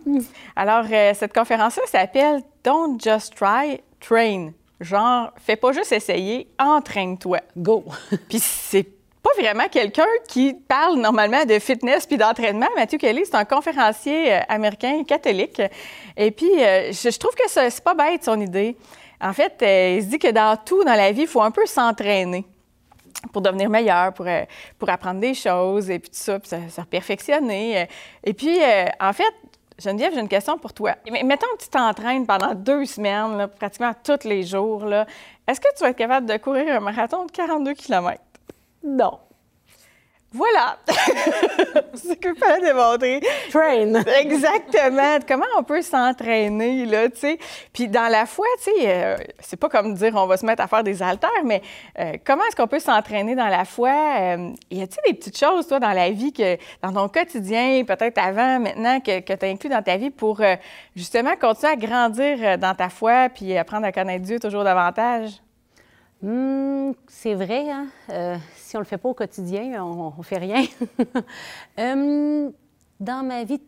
Alors, 0.56 0.86
euh, 0.92 1.14
cette 1.14 1.32
conférence-là 1.32 1.84
s'appelle 1.86 2.42
Don't 2.64 2.98
Just 3.00 3.36
Try, 3.36 3.80
Train. 4.00 4.52
Genre, 4.80 5.32
fais 5.38 5.56
pas 5.56 5.72
juste 5.72 5.92
essayer, 5.92 6.48
entraîne-toi. 6.60 7.40
Go. 7.56 7.86
Puis 8.30 8.40
c'est 8.40 8.88
pas 9.26 9.42
vraiment 9.42 9.68
quelqu'un 9.70 10.06
qui 10.28 10.54
parle 10.54 10.98
normalement 11.00 11.46
de 11.46 11.58
fitness 11.58 12.06
puis 12.06 12.18
d'entraînement. 12.18 12.68
Matthew 12.76 12.98
Kelly, 12.98 13.24
c'est 13.26 13.36
un 13.36 13.46
conférencier 13.46 14.34
euh, 14.34 14.40
américain 14.48 15.04
catholique. 15.04 15.60
Et 16.16 16.30
puis, 16.30 16.52
euh, 16.64 16.92
je, 16.92 17.18
trouve 17.18 17.34
que 17.34 17.48
c'est 17.48 17.84
pas 17.84 17.96
bête 17.96 18.24
son 18.24 18.40
idée. 18.40 18.78
En 19.20 19.34
fait, 19.34 19.54
euh, 19.64 19.96
il 19.98 20.04
se 20.04 20.10
dit 20.10 20.20
que 20.20 20.30
dans 20.30 20.56
tout 20.64 20.84
dans 20.84 20.94
la 20.94 21.12
vie, 21.12 21.22
il 21.22 21.28
faut 21.28 21.42
un 21.42 21.50
peu 21.50 21.66
s'entraîner 21.66 22.46
pour 23.34 23.42
devenir 23.42 23.68
meilleur, 23.68 24.14
pour, 24.14 24.28
pour 24.78 24.90
apprendre 24.90 25.20
des 25.20 25.34
choses 25.34 25.90
et 25.90 25.98
puis 25.98 26.12
tout 26.12 26.18
ça, 26.20 26.38
puis 26.38 26.50
se, 26.50 26.82
perfectionner. 26.82 27.88
Et 28.24 28.34
puis, 28.34 28.60
en 29.00 29.14
fait, 29.14 29.34
Geneviève, 29.78 30.14
j'ai 30.14 30.22
une 30.22 30.30
question 30.30 30.58
pour 30.58 30.74
toi. 30.74 30.96
Mettons 31.12 31.48
que 31.58 31.64
tu 31.64 31.70
t'entraînes 31.70 32.26
pendant 32.26 32.56
deux 32.56 32.86
semaines, 32.86 33.48
pratiquement 33.60 33.92
tous 34.04 34.26
les 34.26 34.44
jours. 34.44 34.86
Est-ce 35.48 35.60
que 35.60 35.68
tu 35.76 35.84
vas 35.84 35.90
être 35.90 35.98
capable 35.98 36.28
de 36.28 36.38
courir 36.38 36.78
un 36.78 36.80
marathon 36.80 37.26
de 37.26 37.32
42 37.32 37.74
km? 37.74 38.22
Non. 38.84 39.20
Voilà! 40.36 40.78
c'est 41.94 42.10
ce 42.10 42.14
que 42.16 42.34
fallait 42.34 42.66
démontrer. 42.68 43.22
Train. 43.50 43.94
Exactement. 44.20 45.20
Comment 45.26 45.46
on 45.58 45.64
peut 45.64 45.82
s'entraîner, 45.82 46.86
là, 46.86 47.10
tu 47.10 47.20
sais? 47.20 47.40
Puis 47.72 47.88
dans 47.88 48.10
la 48.10 48.26
foi, 48.26 48.46
tu 48.58 48.66
sais, 48.66 48.72
euh, 48.86 49.16
c'est 49.40 49.56
pas 49.56 49.70
comme 49.70 49.94
dire 49.94 50.12
on 50.16 50.28
va 50.28 50.36
se 50.36 50.46
mettre 50.46 50.62
à 50.62 50.68
faire 50.68 50.84
des 50.84 51.02
haltères, 51.02 51.30
mais 51.46 51.62
euh, 52.00 52.14
comment 52.26 52.44
est-ce 52.50 52.56
qu'on 52.58 52.68
peut 52.68 52.80
s'entraîner 52.80 53.34
dans 53.34 53.48
la 53.48 53.64
foi? 53.64 53.92
Euh, 53.92 54.50
y 54.70 54.82
a-t-il 54.82 55.10
des 55.10 55.18
petites 55.18 55.40
choses, 55.40 55.68
toi, 55.68 55.80
dans 55.80 55.94
la 55.94 56.10
vie, 56.10 56.34
que 56.34 56.58
dans 56.82 56.92
ton 56.92 57.08
quotidien, 57.08 57.86
peut-être 57.86 58.18
avant, 58.18 58.60
maintenant, 58.60 59.00
que, 59.00 59.22
que 59.22 59.34
tu 59.34 59.46
as 59.46 59.50
inclus 59.50 59.70
dans 59.70 59.84
ta 59.84 59.96
vie 59.96 60.10
pour 60.10 60.42
justement 60.98 61.36
continuer 61.40 61.72
à 61.72 61.76
grandir 61.78 62.58
dans 62.58 62.76
ta 62.76 62.90
foi 62.90 63.30
puis 63.30 63.58
apprendre 63.58 63.86
à 63.86 63.94
connaître 63.94 64.26
Dieu 64.26 64.38
toujours 64.38 64.66
davantage? 64.66 65.45
Hmm, 66.26 66.94
c'est 67.08 67.36
vrai, 67.36 67.70
hein? 67.70 67.86
Euh, 68.10 68.36
si 68.56 68.76
on 68.76 68.80
ne 68.80 68.84
le 68.84 68.88
fait 68.88 68.98
pas 68.98 69.10
au 69.10 69.14
quotidien, 69.14 69.86
on 69.86 70.12
ne 70.18 70.24
fait 70.24 70.40
rien. 70.40 70.66
Hum, 71.78 72.52
dans 73.00 73.24
ma 73.24 73.44
vie, 73.44 73.62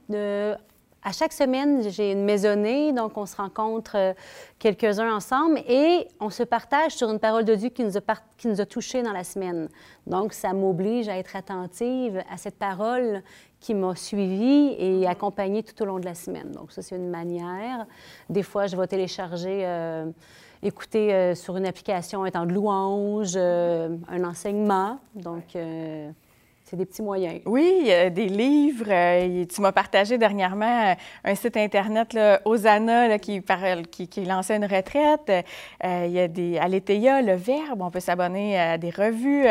à 1.04 1.12
chaque 1.12 1.34
semaine, 1.34 1.88
j'ai 1.88 2.14
une 2.14 2.24
maisonnée, 2.24 2.94
donc 2.94 3.16
on 3.16 3.28
se 3.28 3.36
rencontre 3.36 3.96
euh, 3.96 4.14
quelques-uns 4.58 5.14
ensemble 5.14 5.60
et 5.68 6.08
on 6.20 6.32
se 6.32 6.42
partage 6.42 6.94
sur 6.94 7.12
une 7.12 7.20
parole 7.20 7.46
de 7.46 7.54
Dieu 7.54 7.70
qui 7.70 7.84
nous 7.84 7.96
a, 7.96 8.02
qui 8.38 8.48
nous 8.48 8.60
a 8.60 8.66
touchés 8.66 9.04
dans 9.04 9.14
la 9.14 9.24
semaine. 9.24 9.70
Donc, 10.08 10.34
ça 10.34 10.52
m'oblige 10.54 11.10
à 11.10 11.18
être 11.20 11.36
attentive 11.36 12.24
à 12.28 12.38
cette 12.38 12.58
parole 12.58 13.22
qui 13.60 13.76
m'a 13.76 13.96
suivie 13.96 14.76
et 14.80 15.06
accompagnée 15.06 15.62
tout 15.62 15.80
au 15.84 15.86
long 15.86 16.00
de 16.00 16.06
la 16.06 16.16
semaine. 16.16 16.52
Donc, 16.54 16.72
ça, 16.72 16.82
c'est 16.82 16.96
une 16.96 17.12
manière. 17.12 17.86
Des 18.32 18.42
fois, 18.42 18.66
je 18.66 18.76
vais 18.76 18.88
télécharger... 18.88 19.62
Euh, 19.64 20.08
écouter 20.68 21.14
euh, 21.14 21.36
sur 21.36 21.58
une 21.58 21.66
application 21.66 22.24
un 22.24 22.32
temps 22.32 22.46
de 22.46 22.54
louange, 22.54 23.34
euh, 23.36 23.96
un 24.10 24.24
enseignement. 24.24 25.00
Donc, 25.16 25.56
euh, 25.56 26.10
c'est 26.64 26.76
des 26.76 26.86
petits 26.86 27.02
moyens. 27.02 27.40
Oui, 27.46 27.90
des 28.12 28.28
livres. 28.28 29.46
tu 29.46 29.62
m'as 29.62 29.72
partagé 29.72 30.18
dernièrement 30.18 30.96
un 31.24 31.36
site 31.36 31.56
Internet, 31.56 32.12
là, 32.12 32.42
Osana, 32.44 33.18
qui, 33.20 33.42
qui, 33.90 34.08
qui, 34.10 34.26
lançait 34.26 34.58
une 34.58 34.66
retraite. 34.66 35.32
il 35.82 36.12
y 36.12 36.20
a 36.20 36.28
des, 36.28 36.58
à 36.58 36.68
le 36.68 37.36
Verbe, 37.36 37.82
on 37.82 37.90
peut 37.90 38.02
s'abonner 38.02 38.60
à 38.60 38.78
des 38.78 38.90
revues. 38.90 39.46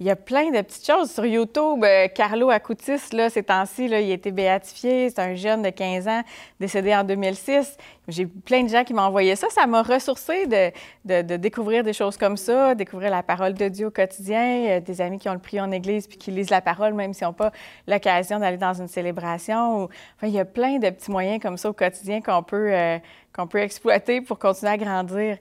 il 0.00 0.06
y 0.06 0.10
a 0.10 0.16
plein 0.16 0.50
de 0.50 0.60
petites 0.62 0.84
choses. 0.84 1.12
Sur 1.12 1.26
YouTube, 1.26 1.84
Carlo 2.16 2.50
Acutis, 2.50 3.12
là, 3.12 3.30
ces 3.30 3.44
temps-ci, 3.44 3.84
il 3.84 3.94
a 3.94 4.00
été 4.00 4.32
béatifié. 4.32 5.10
C'est 5.10 5.20
un 5.20 5.36
jeune 5.36 5.62
de 5.62 5.70
15 5.70 6.08
ans 6.08 6.22
décédé 6.58 6.92
en 6.92 7.04
2006. 7.04 7.76
J'ai 8.08 8.24
plein 8.24 8.62
de 8.62 8.70
gens 8.70 8.84
qui 8.84 8.94
m'ont 8.94 9.02
envoyé 9.02 9.36
ça. 9.36 9.48
Ça 9.50 9.66
m'a 9.66 9.82
ressourcé 9.82 10.46
de, 10.46 11.36
découvrir 11.36 11.84
des 11.84 11.92
choses 11.92 12.16
comme 12.16 12.38
ça, 12.38 12.74
découvrir 12.74 13.10
la 13.10 13.22
parole 13.22 13.52
de 13.52 13.68
Dieu 13.68 13.88
au 13.88 13.90
quotidien, 13.90 14.80
des 14.80 15.00
amis 15.02 15.18
qui 15.18 15.28
ont 15.28 15.34
le 15.34 15.38
prié 15.38 15.60
en 15.60 15.70
église 15.70 16.06
puis 16.06 16.16
qui 16.16 16.30
lisent 16.30 16.48
la 16.48 16.62
parole 16.62 16.94
même 16.94 17.12
s'ils 17.12 17.26
n'ont 17.26 17.34
pas 17.34 17.52
l'occasion 17.86 18.38
d'aller 18.38 18.56
dans 18.56 18.72
une 18.72 18.88
célébration. 18.88 19.84
Enfin, 19.84 20.26
il 20.26 20.30
y 20.30 20.40
a 20.40 20.46
plein 20.46 20.78
de 20.78 20.88
petits 20.88 21.10
moyens 21.10 21.38
comme 21.42 21.58
ça 21.58 21.68
au 21.68 21.74
quotidien 21.74 22.22
qu'on 22.22 22.42
peut, 22.42 22.72
euh, 22.72 22.98
qu'on 23.34 23.46
peut 23.46 23.58
exploiter 23.58 24.22
pour 24.22 24.38
continuer 24.38 24.72
à 24.72 24.78
grandir. 24.78 25.36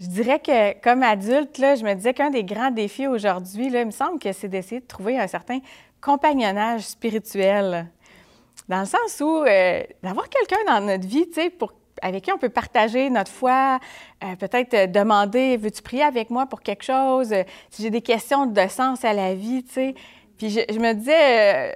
Je 0.00 0.06
dirais 0.08 0.40
que 0.40 0.80
comme 0.80 1.04
adulte, 1.04 1.58
là, 1.58 1.76
je 1.76 1.84
me 1.84 1.94
disais 1.94 2.14
qu'un 2.14 2.30
des 2.30 2.42
grands 2.42 2.72
défis 2.72 3.06
aujourd'hui, 3.06 3.66
il 3.66 3.86
me 3.86 3.92
semble 3.92 4.18
que 4.18 4.32
c'est 4.32 4.48
d'essayer 4.48 4.80
de 4.80 4.86
trouver 4.86 5.20
un 5.20 5.28
certain 5.28 5.60
compagnonnage 6.00 6.82
spirituel. 6.82 7.86
Dans 8.68 8.80
le 8.80 8.86
sens 8.86 9.20
où 9.20 9.44
euh, 9.44 9.82
d'avoir 10.02 10.28
quelqu'un 10.28 10.64
dans 10.66 10.84
notre 10.84 11.06
vie, 11.06 11.28
tu 11.28 11.34
sais, 11.34 11.50
pour 11.50 11.72
avec 12.00 12.24
qui 12.24 12.32
on 12.32 12.38
peut 12.38 12.48
partager 12.48 13.10
notre 13.10 13.30
foi, 13.30 13.78
euh, 14.24 14.36
peut-être 14.36 14.74
euh, 14.74 14.86
demander 14.86 15.56
veux-tu 15.56 15.82
prier 15.82 16.02
avec 16.02 16.30
moi 16.30 16.46
pour 16.46 16.62
quelque 16.62 16.84
chose, 16.84 17.32
euh, 17.32 17.42
si 17.70 17.82
j'ai 17.82 17.90
des 17.90 18.00
questions 18.00 18.46
de 18.46 18.68
sens 18.68 19.04
à 19.04 19.12
la 19.12 19.34
vie, 19.34 19.64
tu 19.64 19.72
sais. 19.72 19.94
Puis 20.38 20.50
je, 20.50 20.78
me 20.80 20.92
disais, 20.94 21.72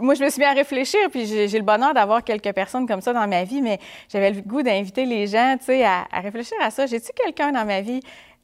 moi 0.00 0.14
je 0.14 0.24
me 0.24 0.28
suis 0.28 0.40
mis 0.40 0.46
à 0.46 0.52
réfléchir, 0.52 0.98
puis 1.10 1.24
j'ai 1.26 1.58
le 1.58 1.62
bonheur 1.62 1.94
d'avoir 1.94 2.24
quelques 2.24 2.52
personnes 2.52 2.84
comme 2.84 3.00
ça 3.00 3.12
dans 3.12 3.28
ma 3.28 3.44
vie, 3.44 3.62
mais 3.62 3.78
j'avais 4.08 4.32
le 4.32 4.40
goût 4.40 4.62
d'inviter 4.62 5.04
les 5.04 5.28
gens, 5.28 5.54
tu 5.56 5.66
sais, 5.66 5.84
à, 5.84 6.08
à 6.10 6.18
réfléchir 6.18 6.56
à 6.60 6.70
ça. 6.70 6.86
J'ai-tu 6.86 7.12
quelqu'un 7.14 7.52
dans 7.52 7.64
ma 7.64 7.80
vie 7.80 8.00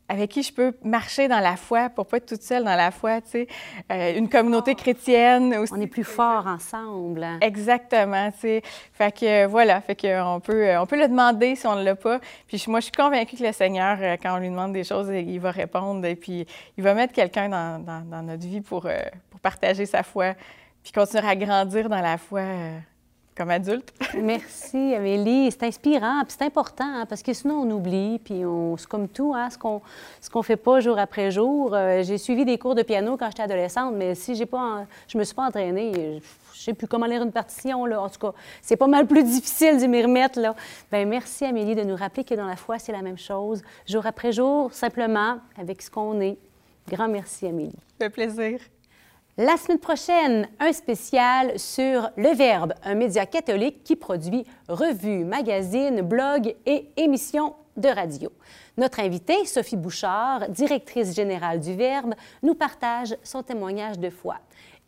avec 0.08 0.30
qui 0.30 0.42
je 0.42 0.52
peux 0.52 0.72
marcher 0.82 1.28
dans 1.28 1.40
la 1.40 1.56
foi 1.56 1.88
pour 1.88 2.06
pas 2.06 2.18
être 2.18 2.26
toute 2.26 2.42
seule 2.42 2.64
dans 2.64 2.76
la 2.76 2.90
foi, 2.90 3.20
tu 3.20 3.30
sais, 3.30 3.48
euh, 3.90 4.16
une 4.16 4.28
communauté 4.28 4.74
chrétienne. 4.74 5.54
On 5.72 5.80
est 5.80 5.86
plus 5.86 6.04
fort 6.04 6.46
ensemble. 6.46 7.26
Exactement, 7.40 8.30
tu 8.32 8.40
sais. 8.40 8.62
Fait 8.92 9.12
que 9.12 9.46
voilà, 9.46 9.80
fait 9.80 9.96
qu'on 9.96 10.40
peut, 10.40 10.76
on 10.76 10.86
peut 10.86 10.98
le 10.98 11.08
demander 11.08 11.56
si 11.56 11.66
on 11.66 11.76
ne 11.76 11.82
l'a 11.82 11.96
pas. 11.96 12.20
Puis 12.46 12.62
moi, 12.68 12.80
je 12.80 12.84
suis 12.84 12.92
convaincue 12.92 13.36
que 13.36 13.44
le 13.44 13.52
Seigneur, 13.52 13.96
euh, 14.00 14.16
quand 14.22 14.36
on 14.36 14.40
lui 14.40 14.50
demande 14.50 14.72
des 14.72 14.84
choses, 14.84 15.08
il 15.08 15.40
va 15.40 15.50
répondre 15.50 16.04
et 16.06 16.16
puis 16.16 16.46
il 16.76 16.84
va 16.84 16.94
mettre 16.94 17.12
quelqu'un 17.12 17.48
dans, 17.48 17.82
dans, 17.84 18.22
notre 18.22 18.46
vie 18.46 18.60
pour, 18.60 18.86
euh, 18.86 18.98
pour 19.30 19.40
partager 19.40 19.86
sa 19.86 20.02
foi, 20.02 20.34
puis 20.82 20.92
continuer 20.92 21.26
à 21.26 21.36
grandir 21.36 21.88
dans 21.88 22.00
la 22.00 22.18
foi 22.18 22.42
comme 23.36 23.50
adulte. 23.50 23.92
Merci, 24.14 24.94
Amélie. 24.94 25.50
C'est 25.50 25.64
inspirant, 25.64 26.22
puis 26.24 26.36
c'est 26.38 26.44
important, 26.44 26.84
hein, 26.84 27.06
parce 27.08 27.22
que 27.22 27.32
sinon, 27.32 27.62
on 27.62 27.70
oublie, 27.70 28.18
puis 28.24 28.44
on, 28.44 28.76
c'est 28.76 28.86
comme 28.88 29.08
tout, 29.08 29.34
hein, 29.34 29.50
ce 29.50 29.58
qu'on 29.58 29.82
ce 30.20 30.30
qu'on 30.30 30.42
fait 30.42 30.56
pas 30.56 30.80
jour 30.80 30.98
après 30.98 31.30
jour. 31.30 31.74
Euh, 31.74 32.02
j'ai 32.02 32.18
suivi 32.18 32.44
des 32.44 32.58
cours 32.58 32.74
de 32.74 32.82
piano 32.82 33.16
quand 33.16 33.26
j'étais 33.26 33.42
adolescente, 33.42 33.94
mais 33.96 34.14
si 34.14 34.34
j'ai 34.34 34.46
pas, 34.46 34.58
en- 34.58 34.86
je 35.08 35.18
me 35.18 35.24
suis 35.24 35.34
pas 35.34 35.46
entraînée, 35.46 36.20
je 36.52 36.60
sais 36.60 36.74
plus 36.74 36.86
comment 36.86 37.06
lire 37.06 37.22
une 37.22 37.32
partition, 37.32 37.84
là. 37.86 38.00
En 38.02 38.08
tout 38.08 38.18
cas, 38.20 38.32
c'est 38.62 38.76
pas 38.76 38.86
mal 38.86 39.06
plus 39.06 39.24
difficile 39.24 39.80
de 39.80 39.86
m'y 39.86 40.02
remettre, 40.02 40.38
là. 40.40 40.54
Bien, 40.92 41.04
merci, 41.04 41.44
Amélie, 41.44 41.74
de 41.74 41.82
nous 41.82 41.96
rappeler 41.96 42.24
que 42.24 42.34
dans 42.34 42.46
la 42.46 42.56
foi, 42.56 42.78
c'est 42.78 42.92
la 42.92 43.02
même 43.02 43.18
chose, 43.18 43.62
jour 43.86 44.06
après 44.06 44.32
jour, 44.32 44.72
simplement, 44.72 45.38
avec 45.58 45.82
ce 45.82 45.90
qu'on 45.90 46.20
est. 46.20 46.38
Grand 46.88 47.08
merci, 47.08 47.46
Amélie. 47.46 47.72
Fait 47.98 48.10
plaisir. 48.10 48.60
La 49.36 49.56
semaine 49.56 49.80
prochaine, 49.80 50.48
un 50.60 50.72
spécial 50.72 51.58
sur 51.58 52.08
Le 52.16 52.32
Verbe, 52.36 52.72
un 52.84 52.94
média 52.94 53.26
catholique 53.26 53.82
qui 53.82 53.96
produit 53.96 54.44
revues, 54.68 55.24
magazines, 55.24 56.02
blogs 56.02 56.54
et 56.64 56.88
émissions 56.96 57.56
de 57.76 57.88
radio. 57.88 58.30
Notre 58.76 59.00
invitée, 59.00 59.44
Sophie 59.44 59.76
Bouchard, 59.76 60.48
directrice 60.50 61.16
générale 61.16 61.58
du 61.58 61.74
Verbe, 61.74 62.14
nous 62.44 62.54
partage 62.54 63.16
son 63.24 63.42
témoignage 63.42 63.98
de 63.98 64.08
foi. 64.08 64.36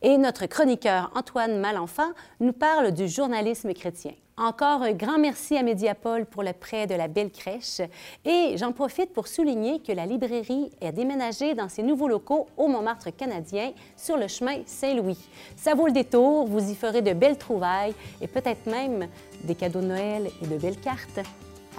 Et 0.02 0.18
notre 0.18 0.46
chroniqueur 0.46 1.10
Antoine 1.14 1.58
Malenfant 1.58 2.10
nous 2.40 2.52
parle 2.52 2.92
du 2.92 3.08
journalisme 3.08 3.72
chrétien. 3.72 4.12
Encore 4.38 4.82
un 4.82 4.92
grand 4.92 5.18
merci 5.18 5.56
à 5.56 5.62
Mediapol 5.62 6.26
pour 6.26 6.42
le 6.42 6.52
prêt 6.52 6.86
de 6.86 6.94
la 6.94 7.08
belle 7.08 7.30
crèche. 7.30 7.80
Et 8.26 8.56
j'en 8.58 8.72
profite 8.72 9.14
pour 9.14 9.26
souligner 9.26 9.80
que 9.80 9.92
la 9.92 10.04
librairie 10.04 10.70
est 10.82 10.92
déménagée 10.92 11.54
dans 11.54 11.70
ses 11.70 11.82
nouveaux 11.82 12.08
locaux 12.08 12.46
au 12.58 12.68
Montmartre 12.68 13.16
canadien 13.16 13.72
sur 13.96 14.18
le 14.18 14.28
chemin 14.28 14.58
Saint-Louis. 14.66 15.18
Ça 15.56 15.74
vaut 15.74 15.86
le 15.86 15.92
détour, 15.92 16.46
vous 16.46 16.70
y 16.70 16.74
ferez 16.74 17.00
de 17.00 17.14
belles 17.14 17.38
trouvailles 17.38 17.94
et 18.20 18.26
peut-être 18.26 18.66
même 18.66 19.08
des 19.44 19.54
cadeaux 19.54 19.80
de 19.80 19.86
Noël 19.86 20.30
et 20.42 20.46
de 20.46 20.58
belles 20.58 20.80
cartes. 20.80 21.20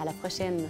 À 0.00 0.04
la 0.04 0.12
prochaine. 0.12 0.68